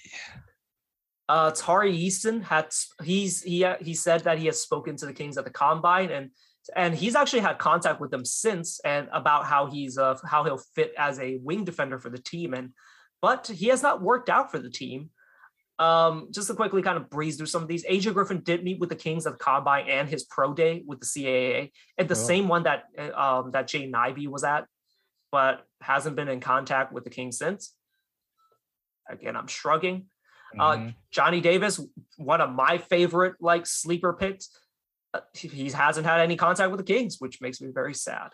[1.28, 5.38] Uh, Tari Eason had he's he he said that he has spoken to the Kings
[5.38, 6.30] at the combine and
[6.76, 10.62] and he's actually had contact with them since and about how he's uh how he'll
[10.76, 12.72] fit as a wing defender for the team and
[13.22, 15.10] but he has not worked out for the team.
[15.82, 18.80] Um, just to quickly kind of breeze through some of these, AJ Griffin did meet
[18.80, 22.14] with the Kings at the combine and his pro day with the CAA at the
[22.14, 22.28] Oh.
[22.32, 24.68] same one that uh, um that Jay Ivey was at,
[25.32, 27.74] but hasn't been in contact with the Kings since.
[29.10, 30.06] Again, I'm shrugging.
[30.60, 30.96] Uh, Mhm.
[31.12, 31.80] Johnny Davis,
[32.18, 34.50] one of my favorite like sleeper picks.
[35.14, 38.30] uh, He he hasn't had any contact with the Kings, which makes me very sad.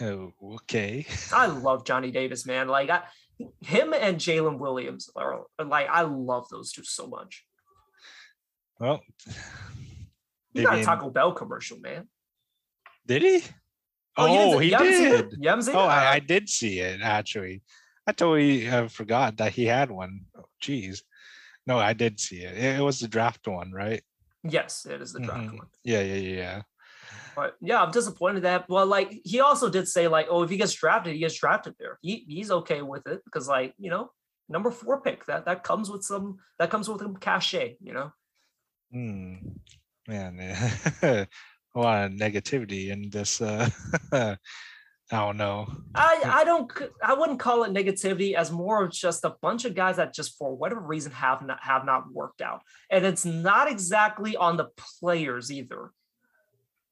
[0.00, 1.06] oh, okay.
[1.32, 2.66] I love Johnny Davis, man.
[2.68, 3.02] Like I,
[3.60, 7.44] him and Jalen Williams are are like I love those two so much.
[8.80, 9.00] Well,
[10.54, 12.08] You got a Taco Bell commercial, man.
[13.06, 13.42] did he?
[14.16, 15.30] Oh, didn't- he you haven't seen it?
[15.40, 15.74] did.
[15.74, 15.78] Oh.
[15.86, 17.62] I, I Uh, did see it actually.
[18.06, 20.26] I totally uh, forgot that he had one.
[20.36, 21.02] Oh, geez.
[21.66, 22.58] no, I did see it.
[22.58, 24.02] It, was the draft one, right?
[24.42, 25.58] Yes, it is the draft Mhm.
[25.58, 25.68] one.
[25.84, 26.62] Yeah, yeah, yeah.
[27.34, 28.68] But yeah, I'm disappointed that.
[28.68, 31.74] Well, like he also did say like, oh, if he gets drafted, he gets drafted
[31.78, 31.98] there.
[32.02, 34.10] He he's okay with it because like you know,
[34.48, 37.76] number four pick that that comes with some that comes with some cachet.
[37.82, 38.12] You know.
[38.92, 39.34] Hmm.
[40.08, 40.38] Man,
[41.02, 41.26] a
[41.74, 43.40] lot of negativity in this.
[43.40, 43.68] Uh,
[45.12, 45.70] I don't know.
[45.94, 46.72] I I don't
[47.02, 50.38] I wouldn't call it negativity as more of just a bunch of guys that just
[50.38, 54.70] for whatever reason have not have not worked out, and it's not exactly on the
[55.00, 55.90] players either.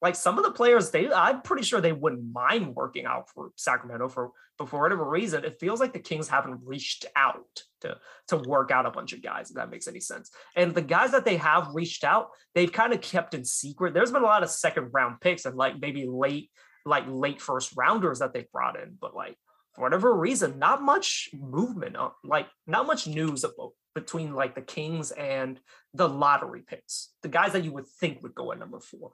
[0.02, 3.50] Like some of the players, they I'm pretty sure they wouldn't mind working out for
[3.56, 7.96] Sacramento for but for whatever reason, it feels like the Kings haven't reached out to
[8.28, 9.50] to work out a bunch of guys.
[9.50, 10.30] If that makes any sense.
[10.54, 13.94] And the guys that they have reached out, they've kind of kept in secret.
[13.94, 16.50] There's been a lot of second round picks and like maybe late
[16.84, 19.36] like late first rounders that they've brought in, but like
[19.74, 24.62] for whatever reason, not much movement, uh, like not much news about between like the
[24.62, 25.58] Kings and
[25.94, 29.12] the lottery picks, the guys that you would think would go at number four.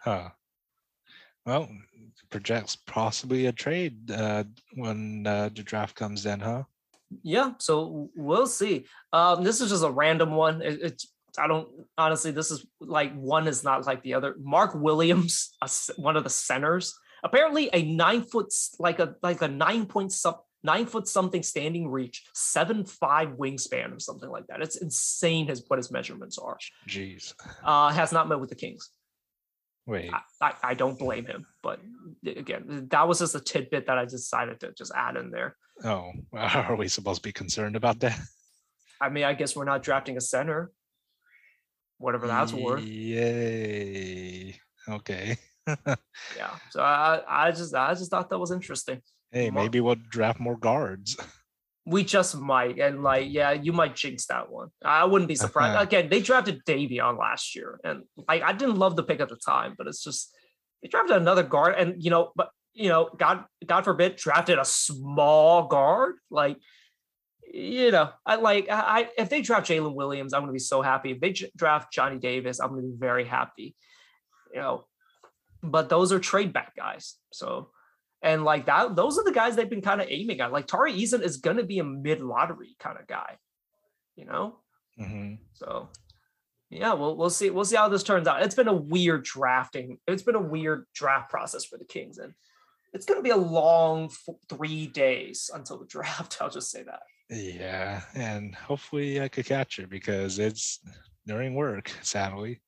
[0.00, 0.30] Huh.
[1.46, 1.68] Well,
[2.30, 4.44] projects possibly a trade uh,
[4.74, 6.64] when uh, the draft comes in, huh?
[7.22, 8.86] Yeah, so we'll see.
[9.12, 10.62] Um, this is just a random one.
[10.62, 12.30] It, it's I don't honestly.
[12.30, 14.36] This is like one is not like the other.
[14.40, 19.48] Mark Williams, a one of the centers, apparently a nine foot, like a like a
[19.48, 24.62] nine point some nine foot something standing reach, seven five wingspan or something like that.
[24.62, 26.58] It's insane his what his measurements are.
[26.88, 27.34] Jeez.
[27.64, 28.90] Uh, has not met with the Kings.
[29.90, 30.08] Wait.
[30.12, 31.80] I, I, I don't blame him, but
[32.24, 35.56] again, that was just a tidbit that I decided to just add in there.
[35.82, 38.16] Oh, are we supposed to be concerned about that?
[39.00, 40.70] I mean, I guess we're not drafting a center,
[41.98, 42.84] whatever that's worth.
[42.84, 44.54] Yay.
[44.88, 45.36] Okay.
[46.36, 46.50] Yeah.
[46.70, 49.00] So I, I just, I just thought that was interesting.
[49.30, 51.16] Hey, maybe we'll draft more guards.
[51.86, 54.68] We just might, and like, yeah, you might jinx that one.
[54.84, 55.74] I wouldn't be surprised.
[55.82, 59.36] Again, they drafted Davion last year, and like, I didn't love the pick at the
[59.36, 60.34] time, but it's just
[60.82, 64.64] they drafted another guard, and you know, but you know, God, God forbid, drafted a
[64.64, 66.56] small guard, like.
[67.52, 70.82] You know, I like I I- if they draft Jalen Williams, I'm gonna be so
[70.82, 71.10] happy.
[71.10, 73.74] If they draft Johnny Davis, I'm gonna be very happy.
[74.54, 74.84] You know,
[75.60, 77.16] but those are trade back guys.
[77.32, 77.70] So,
[78.22, 80.52] and like that, those are the guys they've been kind of aiming at.
[80.52, 83.36] Like Tari Eason is going to be a mid lottery kind of guy,
[84.16, 84.56] you know?
[85.00, 85.38] Mhm.
[85.54, 85.88] So,
[86.68, 87.50] yeah, we'll, we'll see.
[87.50, 88.42] We'll see how this turns out.
[88.42, 89.98] It's been a weird drafting.
[90.06, 92.18] It's been a weird draft process for the Kings.
[92.18, 92.34] And
[92.92, 96.38] it's going to be a long f- three days until the draft.
[96.40, 97.00] I'll just say that.
[97.30, 100.80] Yeah, and hopefully I could catch it because it's
[101.26, 102.60] during work, sadly.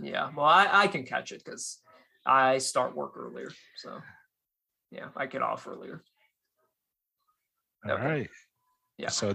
[0.00, 0.30] Yeah.
[0.36, 1.80] Well, I, I can catch it because
[2.26, 3.50] I start work earlier.
[3.76, 4.00] So,
[4.94, 6.02] yeah, I get off earlier.
[7.86, 8.02] All Okay.
[8.04, 8.30] right.
[8.98, 9.08] Yeah.
[9.08, 9.34] So,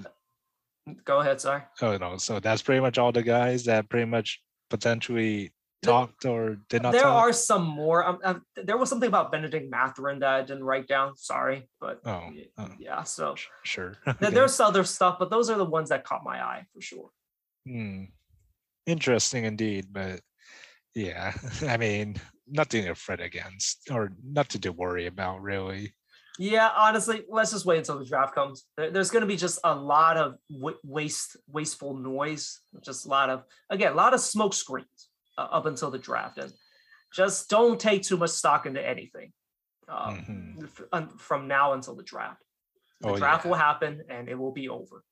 [1.05, 1.39] Go ahead.
[1.39, 1.61] Sorry.
[1.81, 4.41] oh no, so that's pretty much all the guys that pretty much
[4.71, 5.53] potentially
[5.83, 7.23] talked or did not there talk.
[7.25, 8.03] are some more.
[8.05, 11.15] Um, um, there was something about Bennedict Mathurin that I didn't write down.
[11.15, 12.69] Sorry, but Oh, oh.
[12.79, 13.03] yeah.
[13.03, 13.93] So Sure.
[14.07, 14.29] Okay.
[14.31, 17.09] there's other stuff, but those are the ones that caught my eye for sure.
[17.67, 18.05] Hmm.
[18.87, 20.21] Interesting indeed, but
[20.95, 21.33] yeah,
[21.67, 22.15] I mean,
[22.49, 25.93] nothing to fret against or nothing to worry about, really.
[26.37, 28.65] Yeah, honestly, let's just wait until the draft comes.
[28.77, 30.35] There's going to be just a lot of
[30.83, 32.61] waste, wasteful noise.
[32.81, 36.37] Just a lot of, again, a lot of smoke screens uh, up until the draft,
[36.37, 36.53] and
[37.13, 39.33] just don't take too much stock into anything
[39.89, 40.63] Mhm.
[40.93, 42.41] f- from now until the draft.
[43.01, 43.49] The Oh, draft yeah.
[43.51, 45.03] will happen, and it will be over.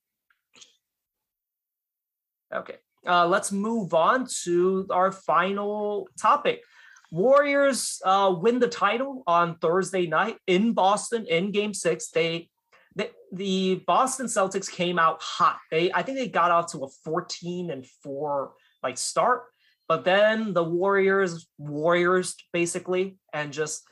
[2.54, 2.76] Okay,
[3.06, 6.62] uh, let's move on to our final topic.
[7.10, 12.10] Warriors uh, win the title on Thursday night in Boston in Game Six.
[12.10, 12.50] They,
[12.94, 15.58] the, the Boston Celtics came out hot.
[15.70, 18.52] They, I think they got out to a 14 and four
[18.82, 19.44] like start,
[19.88, 23.82] but then the Warriors, Warriors basically, and just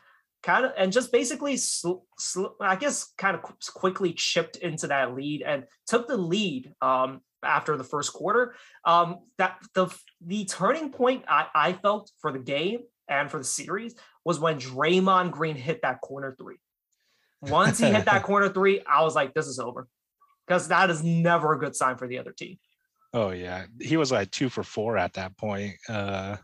[0.43, 4.87] kind of and just basically sl- sl- i guess kind of qu- quickly chipped into
[4.87, 8.55] that lead and took the lead um after the first quarter
[8.85, 9.89] um that the
[10.25, 13.95] the turning point i i felt for the game and for the series
[14.25, 16.57] was when Draymond Green hit that corner three
[17.43, 19.87] once he hit that corner three i was like this is over
[20.47, 22.59] because that is never a good sign for the other team
[23.15, 25.77] Oh yeah, he was like two for four at that point.
[25.89, 26.37] Uh,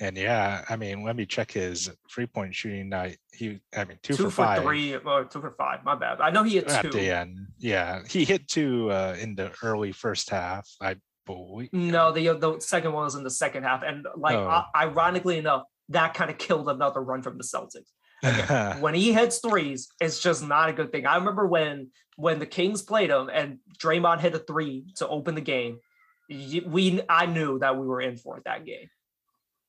[0.00, 3.18] and yeah, I mean, let me check his three point shooting night.
[3.32, 6.20] He, I mean, two, two, for, for, five three or two for five my bad
[6.20, 7.38] i know he hit at two the end.
[7.58, 10.68] Yeah, he hit two uh, in the early first half.
[10.80, 11.72] I believe.
[11.72, 14.48] No, the the second one was in the second half, and like Oh.
[14.48, 17.90] i- ironically enough, that kind of killed another run from the Celtics.
[18.80, 21.06] When he hits threes, it's just not a good thing.
[21.06, 25.34] I remember when when the Kings played him and Draymond hit a three to open
[25.34, 25.80] the game,
[26.28, 28.88] we I knew that we were in for it that game.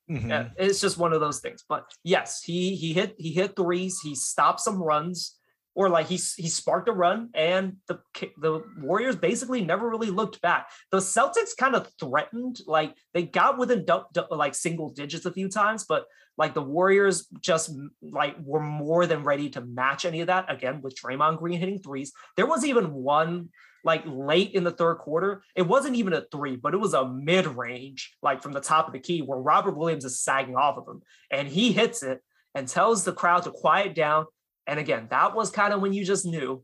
[0.09, 0.29] Mhm.
[0.29, 1.63] Yeah, it's just one of those things.
[1.67, 3.99] But yes, he he hit he hit threes.
[4.01, 5.35] He stopped some runs,
[5.75, 7.99] or like he he sparked a run, and the
[8.37, 10.69] the Warriors basically never really looked back.
[10.91, 15.33] The Celtics kind of threatened, like they got within dou- dou- like single digits a
[15.33, 16.05] few times, but
[16.37, 17.71] like the Warriors just
[18.01, 20.51] like were more than ready to match any of that.
[20.51, 23.49] Again, with Draymond Green hitting threes, there was even one
[23.83, 25.43] like late in the third quarter.
[25.55, 28.87] It wasn't even a three, but it was a mid range, like from the top
[28.87, 31.01] of the key, where Robert Williams is sagging off of him,
[31.31, 32.21] and he hits it
[32.55, 34.25] and tells the crowd to quiet down.
[34.67, 36.63] And again, that was kind of when you just knew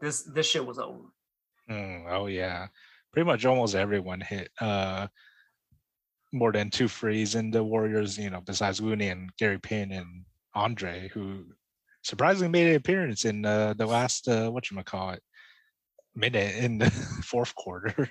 [0.00, 1.04] this this shit was over.
[1.70, 2.68] Mm, oh yeah,
[3.12, 5.08] pretty much almost everyone hit uh
[6.32, 8.18] more than two frees in the Warriors.
[8.18, 10.24] You know, besides Looney and Gary Payne and
[10.54, 11.44] Andre, who
[12.02, 15.22] surprisingly made an appearance in uh, the last uh, what you call it
[16.14, 16.90] minute in the
[17.24, 18.10] fourth quarter.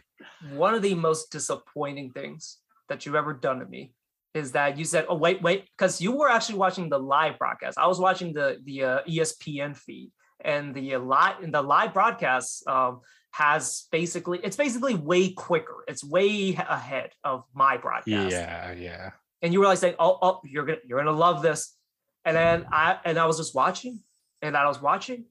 [0.53, 2.59] One of the most disappointing things
[2.89, 3.93] that you've ever done to me
[4.37, 7.77] is that you said, "Oh wait, wait," because you were actually watching the live broadcast.
[7.77, 10.11] I was watching the the uh, ESPN feed,
[10.43, 15.83] and the uh, live the live broadcast um, has basically it's basically way quicker.
[15.87, 18.31] It's way ahead of my broadcast.
[18.31, 19.11] yeah, yeah.
[19.41, 21.75] and you were like saying, "Oh, oh, you're gonna you're gonna love this,"
[22.23, 23.99] and then I and I was just watching,
[24.41, 25.25] and I was watching,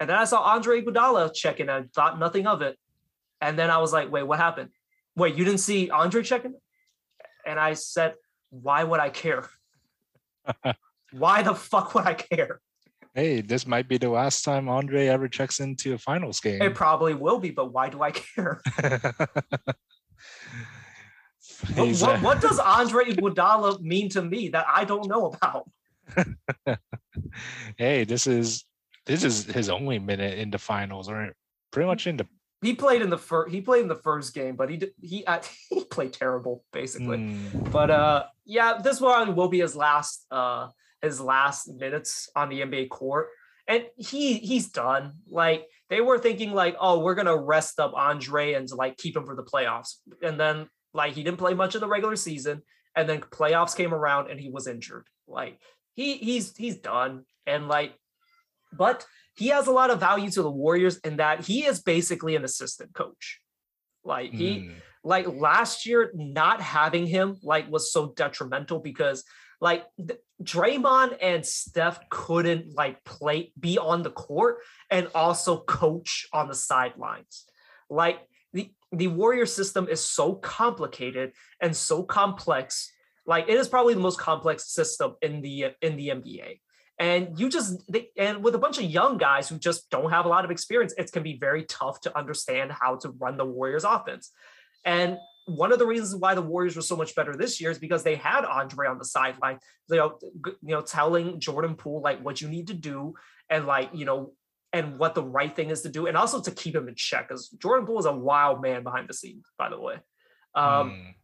[0.00, 1.68] and then I saw Andre Iguodala checking.
[1.68, 2.76] and I thought nothing of it,
[3.40, 4.70] and then I was like, "Wait, what happened?
[5.16, 6.54] Wait, you didn't see Andre checking?"
[7.46, 8.14] And I said,
[8.50, 9.48] "Why would I care?
[11.12, 12.60] Why the fuck would I care?
[13.14, 16.62] Hey, this might be the last time Andre ever checks into a finals game.
[16.62, 18.62] It probably will be, but why do I care?
[21.76, 25.70] What, what, uh, what does Andre Iguodala mean to me that I don't know about?"
[27.76, 28.64] hey, this is
[29.06, 31.34] this is his only minute in the finals, or
[31.70, 32.26] pretty much in the
[32.62, 33.52] He played in the first.
[33.52, 37.18] He played in the first game, but he did, he uh, he played terrible basically.
[37.18, 40.68] Mm, But uh, yeah, this one will be his last uh
[41.02, 43.28] his last minutes on the NBA court,
[43.66, 45.14] and he he's done.
[45.28, 49.26] Like they were thinking like, oh, we're gonna rest up Andre and like keep him
[49.26, 52.62] for the playoffs, and then like he didn't play much of the regular season,
[52.94, 55.06] and then playoffs came around and he was injured.
[55.26, 55.58] Like
[55.94, 57.92] he he's he's done, and like,
[58.72, 59.04] but
[59.34, 62.44] he has a lot of value to the Warriors in that he is basically an
[62.44, 63.40] assistant coach.
[64.04, 69.24] Like he mm, like last year not having him like was so detrimental because
[69.60, 74.58] like th- Draymond and Steph couldn't like play be on the court
[74.90, 77.44] and also coach on the sidelines.
[77.88, 78.20] Like
[78.52, 82.92] the the Warrior system is so complicated and so complex.
[83.24, 86.60] Like it is probably the most complex system in the in the NBA.
[86.98, 90.24] And you just they, and with a bunch of young guys who just don't have
[90.24, 93.44] a lot of experience, it can be very tough to understand how to run the
[93.44, 94.30] Warriors offense.
[94.84, 97.78] And one of the reasons why the Warriors were so much better this year is
[97.78, 100.18] because they had Andre on the sideline, you know,
[100.62, 103.14] you know, telling Jordan Poole like what you need to do
[103.50, 104.32] and like, you know,
[104.72, 107.28] and what the right thing is to do, and also to keep him in check.
[107.28, 109.96] Because Jordan Poole is a wild man behind the scenes, by the way.
[110.54, 111.14] Um, mm.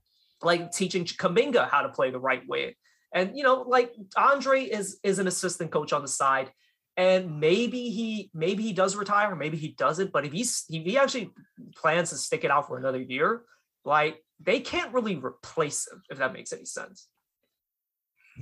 [0.43, 2.77] like teaching Kuminga how to play the right way.
[3.15, 6.53] And you know, like Andre is is an assistant coach on the side,
[6.97, 10.13] and maybe he maybe he does retire, maybe he doesn't.
[10.13, 11.31] But if he's if he actually
[11.77, 13.43] plans to stick it out for another year,
[13.85, 17.09] like they can't really replace him if that makes any sense.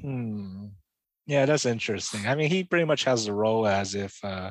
[0.00, 0.66] Hmm.
[1.26, 2.26] Yeah, that's interesting.
[2.26, 4.50] I mean, he pretty much has the role as if uh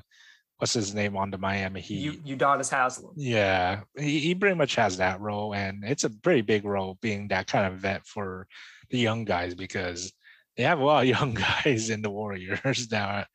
[0.57, 2.21] what's his name on the Miami Heat.
[2.23, 3.13] You Udonis Haslem.
[3.15, 7.27] Yeah, he, he pretty much has that role, and it's a pretty big role being
[7.29, 8.47] that kind of vet for
[8.89, 10.13] the young guys because
[10.57, 13.25] they have a lot of young guys in the Warriors now.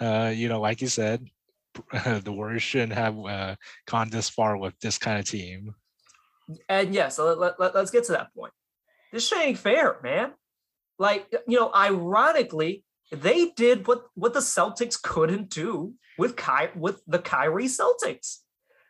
[0.00, 1.24] uh, you know, like you said,
[2.04, 5.74] the Warriors shouldn't have uh, gone this far with this kind of team.
[6.68, 8.52] And yeah, so let, let, let's get to that point.
[9.12, 10.32] This shit ain't fair, man.
[10.98, 17.02] Like, you know, ironically, they did what what the Celtics couldn't do with Ky with
[17.06, 18.38] the Kyrie Celtics.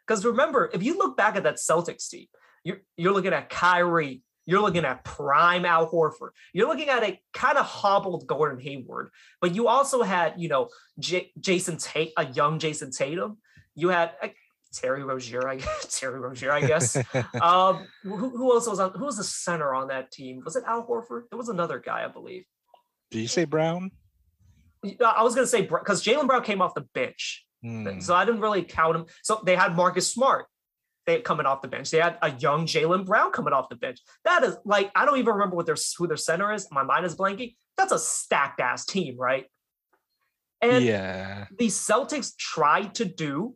[0.07, 2.27] Because remember, if you look back at that Celtics team,
[2.65, 7.21] you're you're looking at Kyrie, you're looking at prime Al Horford, you're looking at a
[7.35, 10.69] kind of hobbled Gordon Hayward, but you also had, you know,
[10.99, 13.39] J- Jason Tate, a young Jayson Tatum.
[13.75, 14.29] You had uh,
[14.73, 15.99] Terry Rozier, I guess.
[16.01, 16.97] Terry Rozier, I guess.
[17.43, 18.93] um, who, who else was on?
[18.93, 20.43] Who was the center on that team?
[20.45, 21.25] Was it Al Horford?
[21.31, 22.45] There was another guy, I believe.
[23.11, 23.91] Did you say Brown?
[25.05, 27.99] I was gonna say because Jaylen Brown came off the bench, Hmm.
[28.01, 29.07] so I didn't really count him.
[29.23, 30.47] So they had Marcus Smart,
[31.07, 31.91] they coming off the bench.
[31.91, 34.01] They had a young Jaylen Brown coming off the bench.
[34.25, 36.69] That is like I don't even remember what their who their center is.
[36.71, 37.55] My mind is blanking.
[37.77, 39.47] That's a stacked ass team, right?
[40.61, 41.47] And yeah.
[41.59, 43.55] the Celtics tried to do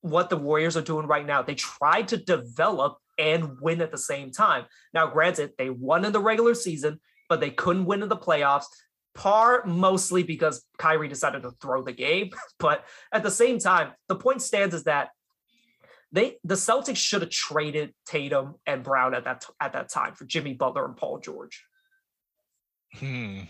[0.00, 1.42] what the Warriors are doing right now.
[1.42, 4.64] They tried to develop and win at the same time.
[4.92, 8.64] Now, granted, they won in the regular season, but they couldn't win in the playoffs.
[9.14, 14.16] Part mostly because Kyrie decided to throw the game, but at the same time, the
[14.16, 15.10] point stands is that
[16.12, 20.24] they the Celtics should have traded Tatum and Brown at that at that time for
[20.24, 21.64] Jimmy Butler and Paul George.
[22.94, 23.40] Hmm.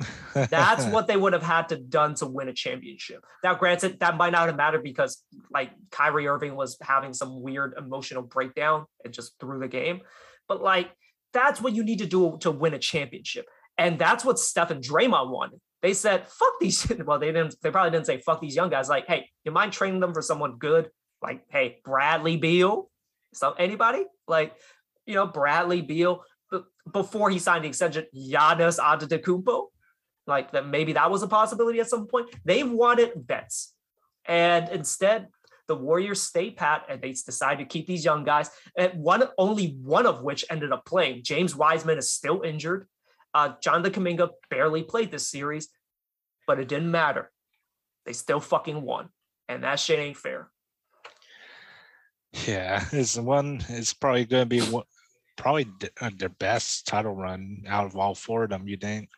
[0.34, 3.24] That's what they would have had to done to win a championship.
[3.44, 5.22] Now, granted, that might not have mattered because
[5.52, 10.00] like Kyrie Irving was having some weird emotional breakdown and just threw the game.
[10.48, 10.90] But like
[11.32, 13.46] that's what you need to do to win a championship.
[13.78, 15.60] And that's what Steph and Draymond wanted.
[15.80, 16.90] They said, fuck these.
[17.04, 18.88] Well, they didn't, they probably didn't say fuck these young guys.
[18.88, 20.90] Like, hey, you mind training them for someone good?
[21.22, 22.90] Like, hey, Bradley Beal.
[23.34, 24.04] So anybody?
[24.26, 24.54] Like,
[25.06, 26.24] you know, Bradley Beal.
[26.92, 29.66] Before he signed the extension, Giannis Antetokounmpo
[30.26, 32.28] like that maybe that was a possibility at some point.
[32.44, 33.74] They wanted vets.
[34.24, 35.28] And instead,
[35.68, 38.50] the Warriors stay pat and they decide to keep these young guys.
[38.76, 41.22] And one only one of which ended up playing.
[41.24, 42.86] James Wiseman is still injured.
[43.34, 45.68] Uh, Jonathan Kuminga barely played this series,
[46.46, 47.30] but it didn't matter.
[48.04, 49.08] They still fucking won.
[49.48, 50.50] And that shit ain't fair.
[52.46, 53.64] Yeah, it's one.
[53.68, 54.84] It's probably going to be one,
[55.36, 55.68] probably
[56.00, 58.68] uh, their best title run out of all four of them.
[58.68, 59.08] You think?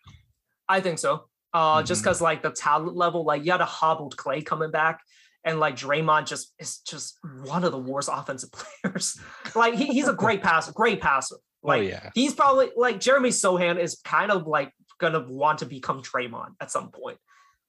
[0.68, 1.26] I think so.
[1.52, 1.86] Uh, mm-hmm.
[1.86, 5.00] just because like the talent level, like you had a hobbled Clay coming back,
[5.44, 8.50] and like Draymond just is just one of the worst offensive
[8.82, 9.20] players.
[9.54, 11.36] like he, he's a great passer, great passer.
[11.36, 12.10] Oh, like oh, yeah.
[12.14, 16.70] he's probably like Jeremy Sochan is kind of like gonna want to become Draymond at
[16.70, 17.18] some point.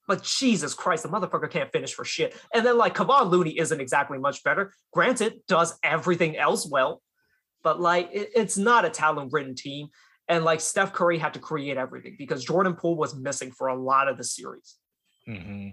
[0.07, 2.35] But Jesus Christ, the motherfucker can't finish for shit.
[2.53, 4.71] And then like Kevon Looney isn't exactly much better.
[4.93, 7.01] Granted, does everything else well,
[7.63, 9.87] but like it, it's not a talent-ridden team.
[10.27, 13.75] And like Steph Curry had to create everything because Jordan Poole was missing for a
[13.79, 14.75] lot of the series.
[15.27, 15.69] Mm-hmm.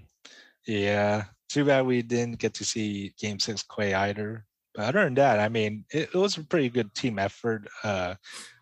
[0.66, 1.24] Yeah.
[1.48, 4.46] Too bad we didn't get to see game six Clay either.
[4.74, 8.14] But other than that, I mean, it, it was a pretty good team effort, uh,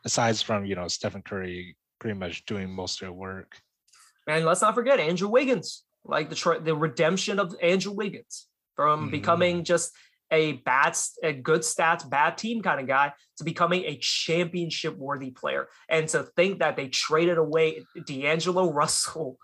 [0.04, 3.56] aside from, you know, Stephen Curry pretty much doing most of the work.
[4.26, 8.46] And let's not forget Andrew Wiggins, like the the redemption of Andrew Wiggins
[8.76, 9.10] from mm-hmm.
[9.10, 9.92] becoming just
[10.30, 15.30] a bad, a good stats, bad team kind of guy to becoming a championship worthy
[15.30, 15.68] player.
[15.88, 19.38] And to think that they traded away D'Angelo Russell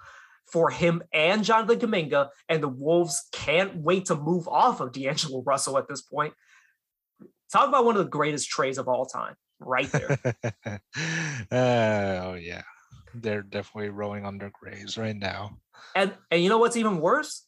[0.47, 5.43] for him and Jonathan Kuminga, and the Wolves can't wait to move off of D'Angelo
[5.43, 6.35] Russell at this point.
[7.53, 10.18] Talk about one of the greatest trades of all time, right there.
[10.55, 10.79] uh,
[11.51, 12.62] oh yeah,
[13.23, 15.59] they're definitely rolling on their graves right now.
[15.95, 17.45] And and you know what's even worse?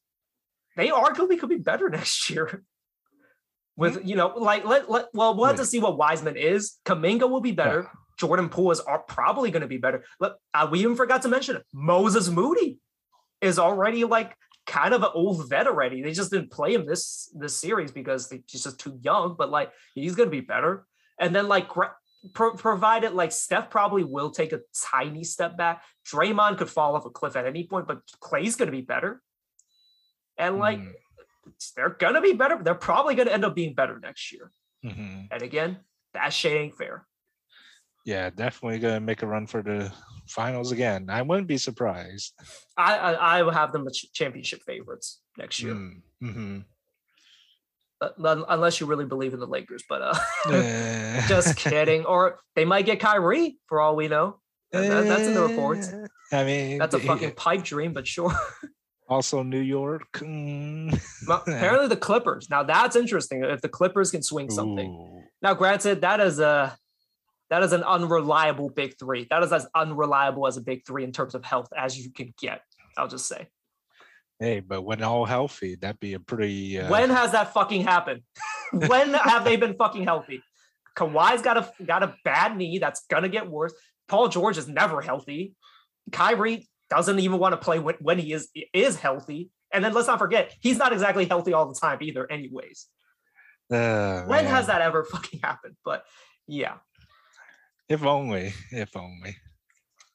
[0.76, 2.64] They arguably could be better next year
[3.76, 6.76] with you know like let, let well we'll have to see what Wiseman is.
[6.84, 7.82] Kuminga will be better.
[7.82, 7.98] Yeah.
[8.18, 10.04] Jordan Poole is are probably going to be better.
[10.18, 11.62] Let, uh, we even forgot to mention it.
[11.72, 12.80] Moses Moody
[13.40, 14.34] is already like
[14.66, 16.02] kind of an old vet already.
[16.02, 19.36] They just didn't play him this this series because he's just too young.
[19.38, 20.84] But like he's going to be better.
[21.20, 21.68] And then like
[22.32, 25.82] pro- provided like Steph probably will take a tiny step back.
[26.06, 29.22] Draymond could fall off a cliff at any point, but Clay's going to be better.
[30.36, 30.78] And like.
[30.78, 30.92] Mm
[31.76, 32.58] they're gonna be better.
[32.62, 34.50] They're probably gonna end up being better next year.
[34.84, 35.22] Mm-hmm.
[35.30, 35.78] And again,
[36.14, 37.06] that shit ain't fair.
[38.04, 39.92] Yeah, definitely gonna make a run for the
[40.28, 41.08] finals again.
[41.10, 42.34] I wouldn't be surprised.
[42.76, 45.74] I I, I will have them as championship favorites next year.
[45.74, 46.58] Mm, mm-hmm.
[48.00, 50.14] Uh, unless you really believe in the Lakers, but uh,
[51.28, 52.04] just kidding.
[52.04, 54.38] Or they might get Kyrie for all we know.
[54.70, 55.92] That, that's in the reports.
[56.30, 58.32] I mean, that's a fucking pipe dream, but sure.
[59.08, 60.06] Also, New York.
[60.12, 61.00] Mm.
[61.26, 62.48] well, apparently, the Clippers.
[62.50, 63.42] Now that's interesting.
[63.42, 64.90] If the Clippers can swing something.
[64.90, 65.22] Ooh.
[65.42, 66.76] Now, granted, that is a
[67.50, 69.26] that is an unreliable big three.
[69.30, 72.32] That is as unreliable as a big three in terms of health as you can
[72.40, 72.60] get.
[72.96, 73.48] I'll just say.
[74.40, 76.80] Hey, but when all healthy, that'd be a pretty.
[76.80, 76.90] Uh...
[76.90, 78.22] When has that fucking happened?
[78.72, 80.42] when have they been fucking healthy?
[80.96, 83.72] Kawhi's got a got a bad knee that's gonna get worse.
[84.08, 85.54] Paul George is never healthy.
[86.12, 89.50] Kyrie doesn't even want to play when, when he is is healthy.
[89.72, 92.86] And then let's not forget, he's not exactly healthy all the time either, anyways.
[93.70, 94.46] Uh, when man.
[94.46, 95.76] has that ever fucking happened?
[95.84, 96.04] But
[96.46, 96.74] yeah.
[97.88, 99.36] If only, if only.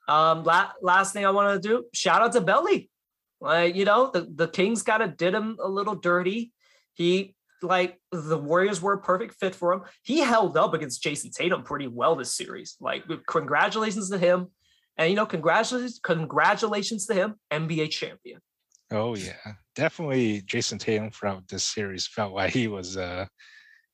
[0.07, 2.89] Um, la- last thing I want to do, shout out to Belly.
[3.43, 6.53] Like, you know, the, the Kings kind of did him a little dirty.
[6.93, 9.81] He like the Warriors were a perfect fit for him.
[10.01, 12.77] He held up against Jayson Tatum pretty well this series.
[12.79, 14.47] Like, congratulations to him.
[14.97, 18.39] And you know, congratulations, congratulations to him, NBA champion.
[18.91, 20.41] Oh yeah, definitely.
[20.43, 23.25] Jayson Tatum throughout this series felt like he was uh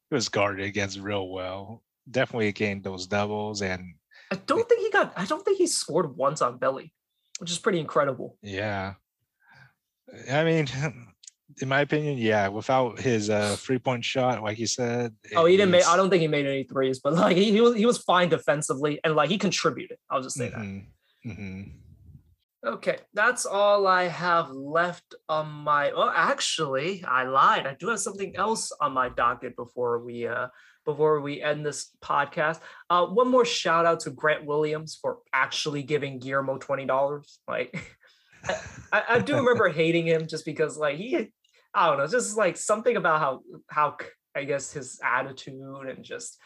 [0.09, 1.81] he was guarded against real well.
[2.11, 3.95] Definitely gained those doubles, and
[4.31, 5.13] I don't think he got.
[5.15, 6.93] I don't think he scored once on Belly,
[7.39, 8.37] which is pretty incredible.
[8.43, 8.95] Yeah,
[10.31, 10.67] I mean,
[11.61, 15.15] in my opinion, yeah, without his uh three point shot, like you said.
[15.35, 15.87] Oh, he didn't make.
[15.87, 18.29] I don't think he made any threes, but like he, he was he was fine
[18.29, 19.97] defensively and like he contributed.
[20.09, 20.59] I'll just say that.
[20.59, 20.85] Mhm,
[21.25, 21.71] mhm.
[22.65, 25.93] Okay, that's all I have left on my.
[25.95, 27.65] Well, actually, I lied.
[27.65, 30.47] I do have something else on my docket before we uh
[30.85, 32.59] before we end this podcast.
[32.89, 37.39] Uh, one more shout out to Grant Williams for actually giving Guillermo twenty dollars.
[37.47, 37.71] Like,
[38.91, 41.31] I, I do remember hating him just because like he,
[41.73, 43.97] I don't know, just like something about how how
[44.35, 46.37] I guess his attitude and just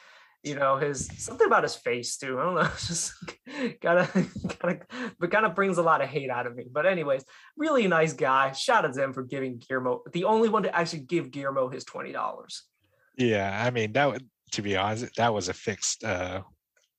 [0.43, 2.39] you know his something about his face too.
[2.39, 3.13] I don't know, it's just
[3.81, 4.07] gotta
[4.59, 6.65] kind of but kind of brings a lot of hate out of me.
[6.71, 7.23] But anyways,
[7.57, 8.51] really nice guy.
[8.51, 11.85] Shout out to him for giving Guillermo the only one to actually give Guillermo his
[11.85, 12.63] twenty dollars.
[13.17, 16.41] Yeah, I mean that would to be honest, that was a fixed uh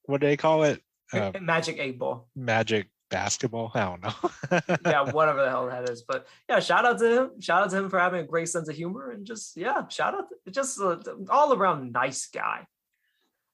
[0.06, 0.80] what do they call it?
[1.12, 2.28] Uh, Magic eight ball.
[2.34, 3.70] magic basketball.
[3.74, 4.78] I don't know.
[4.84, 6.02] yeah, whatever the hell that is.
[6.02, 7.40] But yeah, shout out to him.
[7.40, 10.14] Shout out to him for having a great sense of humor and just yeah, shout
[10.14, 10.96] out to, just uh,
[11.30, 12.66] all around nice guy.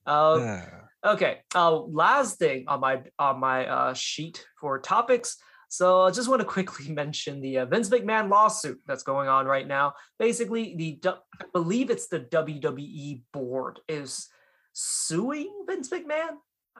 [0.06, 0.80] Uh, Yeah.
[1.04, 1.40] okay.
[1.54, 5.36] Uh, last thing on my on my uh, sheet for topics.
[5.68, 9.46] So I just want to quickly mention the uh, Vince McMahon lawsuit that's going on
[9.46, 9.92] right now.
[10.18, 14.28] Basically, the I believe it's the WWE board is
[14.72, 16.38] suing Vince McMahon.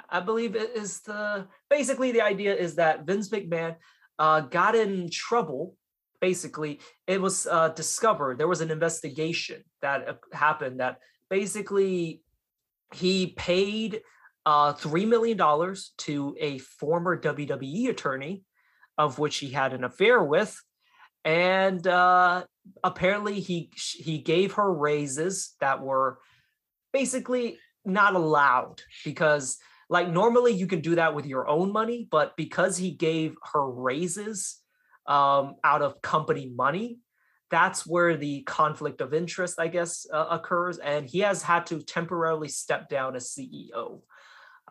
[0.09, 3.77] I believe it is the basically the idea is that Vince McMahon
[4.19, 5.77] uh, got in trouble.
[6.21, 10.99] Basically, it was uh, discovered there was an investigation that uh, happened that
[11.31, 12.23] basically
[12.93, 14.03] he paid
[14.45, 18.43] uh, three million dollars to a former WWE attorney,
[18.99, 20.61] of which he had an affair with,
[21.25, 22.45] and uh,
[22.83, 26.19] apparently he he gave her raises that were
[26.93, 29.59] basically not allowed because
[29.91, 33.69] like normally you can do that with your own money but because he gave her
[33.69, 34.57] raises
[35.07, 36.99] um, out of company money
[37.51, 41.83] that's where the conflict of interest i guess uh, occurs and he has had to
[41.83, 44.01] temporarily step down as ceo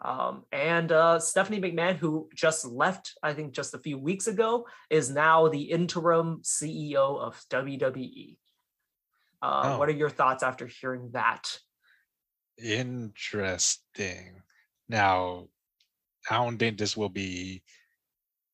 [0.01, 4.65] um, and uh, stephanie mcmahon who just left i think just a few weeks ago
[4.89, 8.37] is now the interim ceo of wwe
[9.41, 9.91] uh, what Oh.
[9.91, 11.59] are your thoughts after hearing that
[12.61, 14.41] Interesting.
[14.89, 15.47] Now,
[16.29, 17.61] I don't think this will be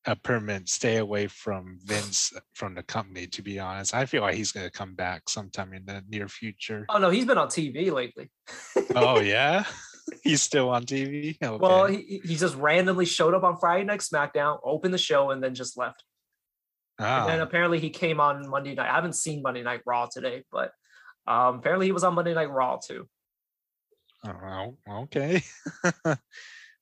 [0.04, 3.26] a permanent stay away from Vince uh, from the company.
[3.26, 6.28] To be honest, I feel like he's going to come back sometime in the near
[6.28, 6.86] future.
[6.90, 8.30] oh no he's been on tv lately
[8.94, 9.64] oh yeah,
[10.22, 11.36] he's still on TV.
[11.42, 11.58] Okay.
[11.60, 15.42] Well, he, he just randomly showed up on Friday Night SmackDown, opened the show, and
[15.42, 16.04] then just left.
[16.98, 18.88] And then Ah, apparently he came on Monday night.
[18.88, 20.70] I haven't seen Monday Night Raw today, but
[21.26, 23.06] um, apparently he was on Monday Night Raw too.
[24.26, 25.42] Oh, okay.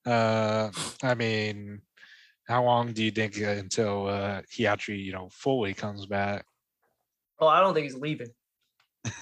[0.06, 0.70] uh,
[1.02, 1.82] I mean,
[2.46, 6.44] how long do you think uh, until uh, he actually, you know, fully comes back?
[7.38, 8.28] Oh, I don't think he's leaving.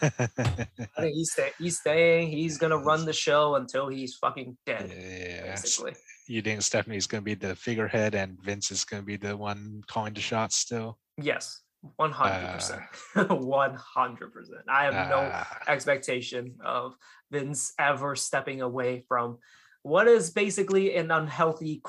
[0.00, 2.28] I think he's stay, he's staying.
[2.30, 4.92] He's gonna run the show until he's fucking dead.
[4.96, 5.50] yeah.
[5.56, 5.94] Basically,
[6.28, 9.36] You think Stephanie's going to be the figurehead and Vince is going to be the
[9.36, 10.98] one calling the shots still?
[11.20, 11.62] yes,
[11.96, 12.82] one hundred percent,
[13.42, 14.62] one hundred percent.
[14.68, 16.94] I have no Ah, expectation of
[17.32, 19.38] Vince ever stepping away from.
[19.82, 21.82] What is basically an unhealthy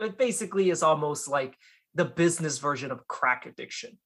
[0.00, 1.56] it basically is almost like
[1.94, 3.98] the business version of crack addiction.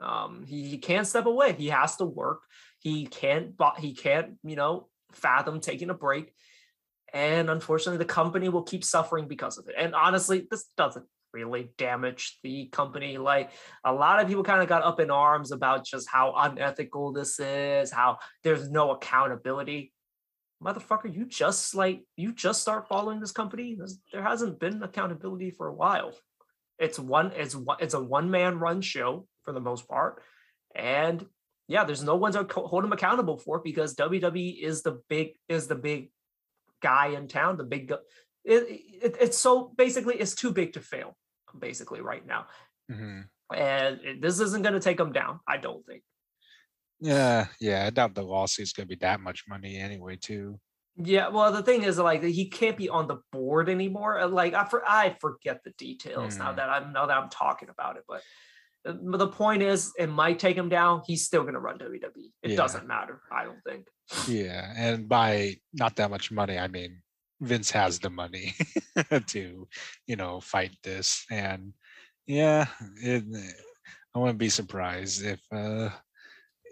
[0.00, 1.52] Um he, he can't step away.
[1.52, 2.40] He has to work.
[2.80, 6.32] He can't but he can't you know fathom taking a break.
[7.12, 9.74] And unfortunately the company will keep suffering because of it.
[9.78, 13.18] And honestly this doesn't really damage the company.
[13.18, 13.50] Like
[13.84, 17.38] a lot of people kind of got up in arms about just how unethical this
[17.40, 19.92] is how there's no accountability.
[20.62, 23.78] Motherfucker you just like you just start following this company?
[24.12, 26.12] There hasn't been accountability for a while.
[26.78, 30.22] It's one it's one it's a one man run show for the most part.
[30.74, 31.24] And
[31.68, 35.68] yeah there's no one to hold him accountable for because wwe is the big is
[35.68, 36.10] the big
[36.82, 37.92] guy in town the big
[38.48, 38.62] it,
[39.06, 41.16] it, it's so basically it's too big to fail
[41.58, 42.46] basically right now
[42.90, 43.24] mhm.
[43.54, 46.02] and this isn't going to take him down i don't think
[47.00, 47.86] Yeah, yeah.
[47.86, 50.58] I doubt the lawsuit's going to be that much money anyway, too.
[50.96, 54.26] Yeah, well, the thing is, like, he can't be on the board anymore.
[54.26, 56.56] Like, I for, I forget the details now Mm.
[56.56, 58.04] that I'm now that I'm talking about it.
[58.10, 58.20] But
[58.84, 61.02] uh, but the point is, it might take him down.
[61.06, 62.32] He's still gonna run WWE.
[62.42, 62.56] It Yeah.
[62.56, 63.16] doesn't matter.
[63.30, 63.86] I don't think.
[64.26, 65.30] Yeah, and by
[65.72, 67.02] not that much money, I mean
[67.40, 68.54] Vince has the money
[69.26, 69.68] to,
[70.06, 71.24] you know, fight this.
[71.30, 71.72] And
[72.26, 72.66] yeah,
[73.02, 73.24] it,
[74.14, 75.90] I wouldn't be surprised if uh,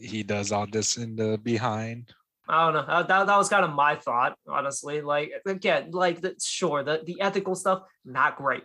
[0.00, 2.12] he does all this in the behind.
[2.48, 2.92] I don't know.
[2.92, 5.00] Uh, That, that was kind of my thought, honestly.
[5.00, 8.64] Like again, like the, sure, the the ethical stuff not great.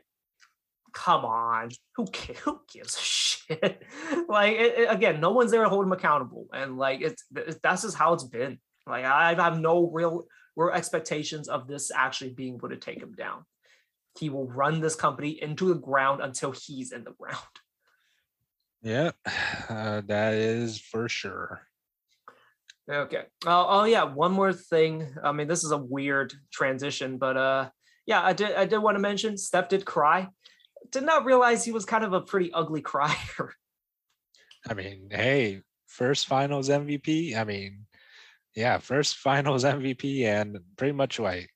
[0.94, 3.82] Come on, who ca- who gives a shit?
[4.30, 7.58] like it, it- again, no one's there to hold him accountable, and like it's it's-
[7.64, 8.60] that's just how it's been.
[8.86, 10.26] Like I have no real
[10.56, 13.46] real expectations of this actually being able to take him down.
[14.20, 17.38] He will run this company into the ground until he's in the ground.
[18.82, 19.12] Yeah,
[19.70, 21.62] uh, that is for sure.
[22.90, 23.24] Okay.
[23.46, 24.04] Oh, oh yeah.
[24.04, 25.08] One more thing.
[25.24, 27.70] I mean, this is a weird transition, but uh,
[28.06, 28.54] yeah, I did.
[28.56, 30.28] I did want to mention Steph did cry.
[30.92, 33.54] Did not realize he was kind of a pretty ugly crier.
[34.68, 37.36] I mean, hey, first finals MVP.
[37.38, 37.86] I mean,
[38.56, 41.50] yeah, first finals MVP, and pretty much like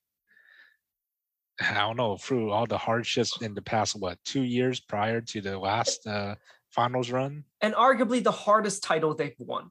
[1.60, 5.40] I don't know through all the hardships in the past what two years prior to
[5.40, 6.34] the last uh,
[6.70, 7.44] finals run.
[7.62, 9.70] and arguably the hardest title they've won.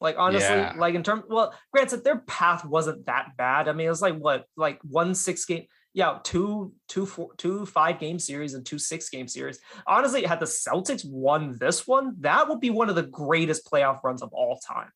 [0.00, 0.74] Like honestly, Yeah.
[0.76, 3.68] like in terms, well, granted, their path wasn't that bad.
[3.68, 5.64] I mean, it was like what, like one six game,
[5.94, 9.58] yeah, two, two, four, two five game series and two six game series.
[9.86, 14.02] Honestly, had the Celtics won this one, that would be one of the greatest playoff
[14.04, 14.90] runs of all time.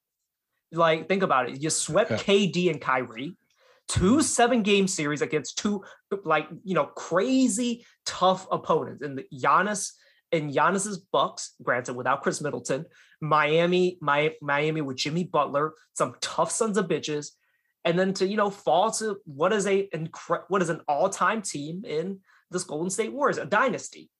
[0.73, 1.62] Like, think about it.
[1.62, 2.16] You swept Yeah.
[2.19, 3.36] KD and Kyrie,
[3.89, 4.20] two mm-hmm.
[4.20, 5.82] seven game series against two
[6.24, 9.93] like you know crazy tough opponents in the Giannis
[10.31, 12.85] and Giannis's Bucks, granted without Khris Middleton,
[13.20, 17.31] Miami, my Miami with Jimmy Butler, some tough sons of bitches,
[17.85, 19.89] and then to you know fall to what is a
[20.49, 22.20] what is an all time team in
[22.51, 24.11] this Golden State Warriors, a dynasty.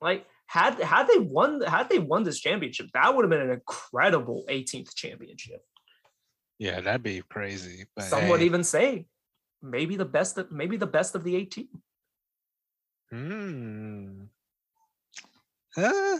[0.00, 3.50] Like had had they won had they won this championship, that would have been an
[3.50, 5.62] incredible 18th championship.
[6.58, 7.86] Yeah, that'd be crazy.
[7.96, 9.06] But Some would even say
[9.62, 11.68] maybe the best of maybe the best of the 18.
[13.10, 14.22] hmm.
[15.76, 16.18] Uh,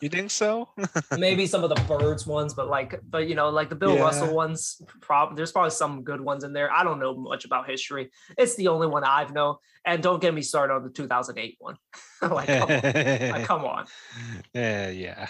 [0.00, 0.68] you think so?
[1.18, 4.02] maybe some of the birds ones, but like, but you know, like the Bill Yeah.
[4.02, 6.72] Russell ones, prob- there's probably some good ones in there.
[6.72, 8.10] I don't know much about history.
[8.36, 9.56] It's the only one I've known.
[9.86, 11.76] And don't get me started on the 2008 one.
[12.22, 13.30] like, come on.
[13.30, 13.86] Like, come on.
[14.54, 15.28] yeah, yeah.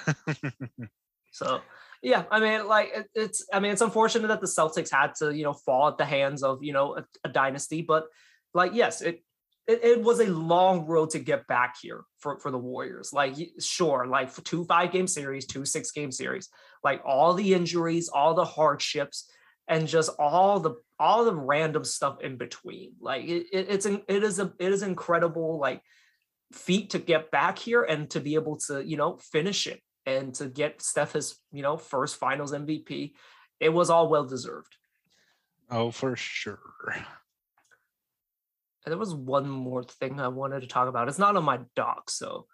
[1.32, 1.60] So
[2.00, 5.34] yeah, I mean, like it, it's I mean, it's unfortunate that the Celtics had to,
[5.34, 8.04] you know, fall at the hands of, you know, a, a dynasty, but
[8.52, 9.24] like yes, it,
[9.66, 13.12] it it was a long road to get back here for for the Warriors.
[13.12, 16.48] Like sure, like two five game series, two six game series,
[16.82, 19.30] like all the injuries, all the hardships
[19.68, 22.92] and just all the all the random stuff in between.
[23.00, 25.82] Like it, it it's an, it is a it is incredible like
[26.52, 30.34] feat to get back here and to be able to, you know, finish it and
[30.34, 33.12] to get Steph his, you know, first finals MVP.
[33.60, 34.76] It was all well deserved.
[35.70, 36.58] oh, for sure.
[38.84, 41.08] There was one more thing I wanted to talk about.
[41.08, 42.46] It's not on my doc, so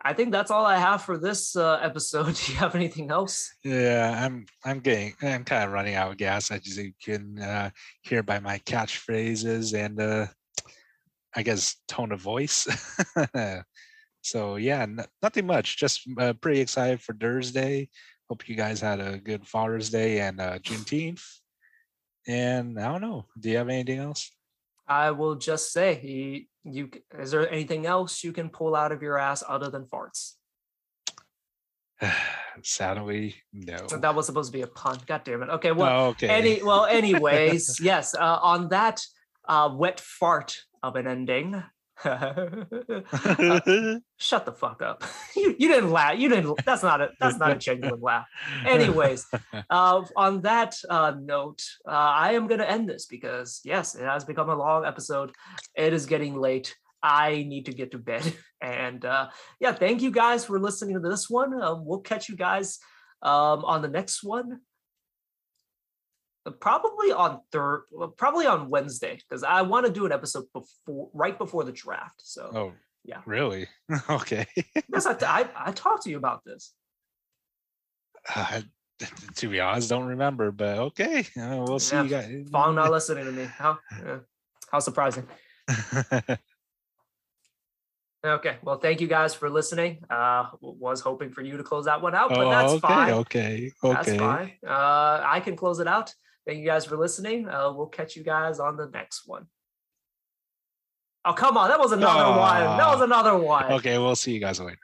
[0.00, 2.34] I think that's all I have for this uh, episode.
[2.46, 3.52] Do you have anything else?
[3.64, 7.70] Yeah, I'm I'm getting I'm kind of running out of gas as you can uh,
[8.02, 10.26] hear by my catchphrases and uh,
[11.34, 12.66] I guess tone of voice.
[14.22, 15.76] so yeah, n- nothing much.
[15.76, 17.88] Just uh, pretty excited for Thursday.
[18.28, 21.22] Hope you guys had a good Father's Day and uh, Juneteenth.
[22.26, 23.24] And I don't know.
[23.40, 24.30] Do you have anything else?
[24.88, 29.02] I will just say, he, you is there anything else you can pull out of
[29.02, 30.34] your ass other than farts?
[32.62, 33.76] Sadly, no.
[34.00, 34.98] That was supposed to be a pun.
[35.06, 35.48] God damn it.
[35.50, 36.28] Okay, well, Oh, okay.
[36.28, 38.14] any well, anyways, yes.
[38.14, 39.00] Uh, on that
[39.48, 41.62] uh, wet fart of an ending.
[42.04, 42.50] Uh,
[44.18, 45.04] shut the fuck up.
[45.36, 46.18] you you didn't laugh.
[46.18, 46.64] You didn't.
[46.64, 48.26] That's not a that's not a genuine laugh.
[48.64, 49.26] Anyways,
[49.70, 54.24] uh, on that uh, note, uh, I am gonna end this because yes, it has
[54.24, 55.32] become a long episode.
[55.74, 56.74] It is getting late.
[57.02, 58.32] I need to get to bed.
[58.60, 59.28] And uh,
[59.60, 61.54] yeah, thank you guys for listening to this one.
[61.54, 62.80] Uh, we'll catch you guys
[63.22, 64.60] um, on the next one.
[66.50, 67.84] Probably on third,
[68.16, 72.22] probably on Wednesday, because I want to do an episode before, right before the draft.
[72.22, 72.72] So oh,
[73.04, 73.20] Yeah.
[73.26, 73.68] Really?
[74.10, 74.46] Okay.
[74.92, 76.72] yes, I, I I talked to you about this.
[78.34, 78.62] Uh,
[79.36, 81.20] to be honest, don't remember, but okay.
[81.40, 81.96] Uh, we'll see.
[81.96, 82.48] Yeah, You guys.
[82.50, 83.44] Fong not listening to me.
[83.44, 84.18] How yeah.
[84.70, 85.26] how surprising.
[88.24, 89.98] Okay, well, thank you guys for listening.
[90.10, 93.12] Uh, was hoping for you to close that one out, but oh, that's okay, fine.
[93.12, 93.94] okay, Okay.
[93.94, 94.52] That's fine.
[94.66, 96.12] Uh, I can close it out.
[96.46, 97.48] Thank you guys for listening.
[97.48, 99.46] Uh, we'll catch you guys on the next one.
[101.24, 101.68] Oh, come on.
[101.68, 102.78] That was another one.
[102.78, 103.72] That was another one.
[103.72, 104.78] Okay, we'll see you guys later.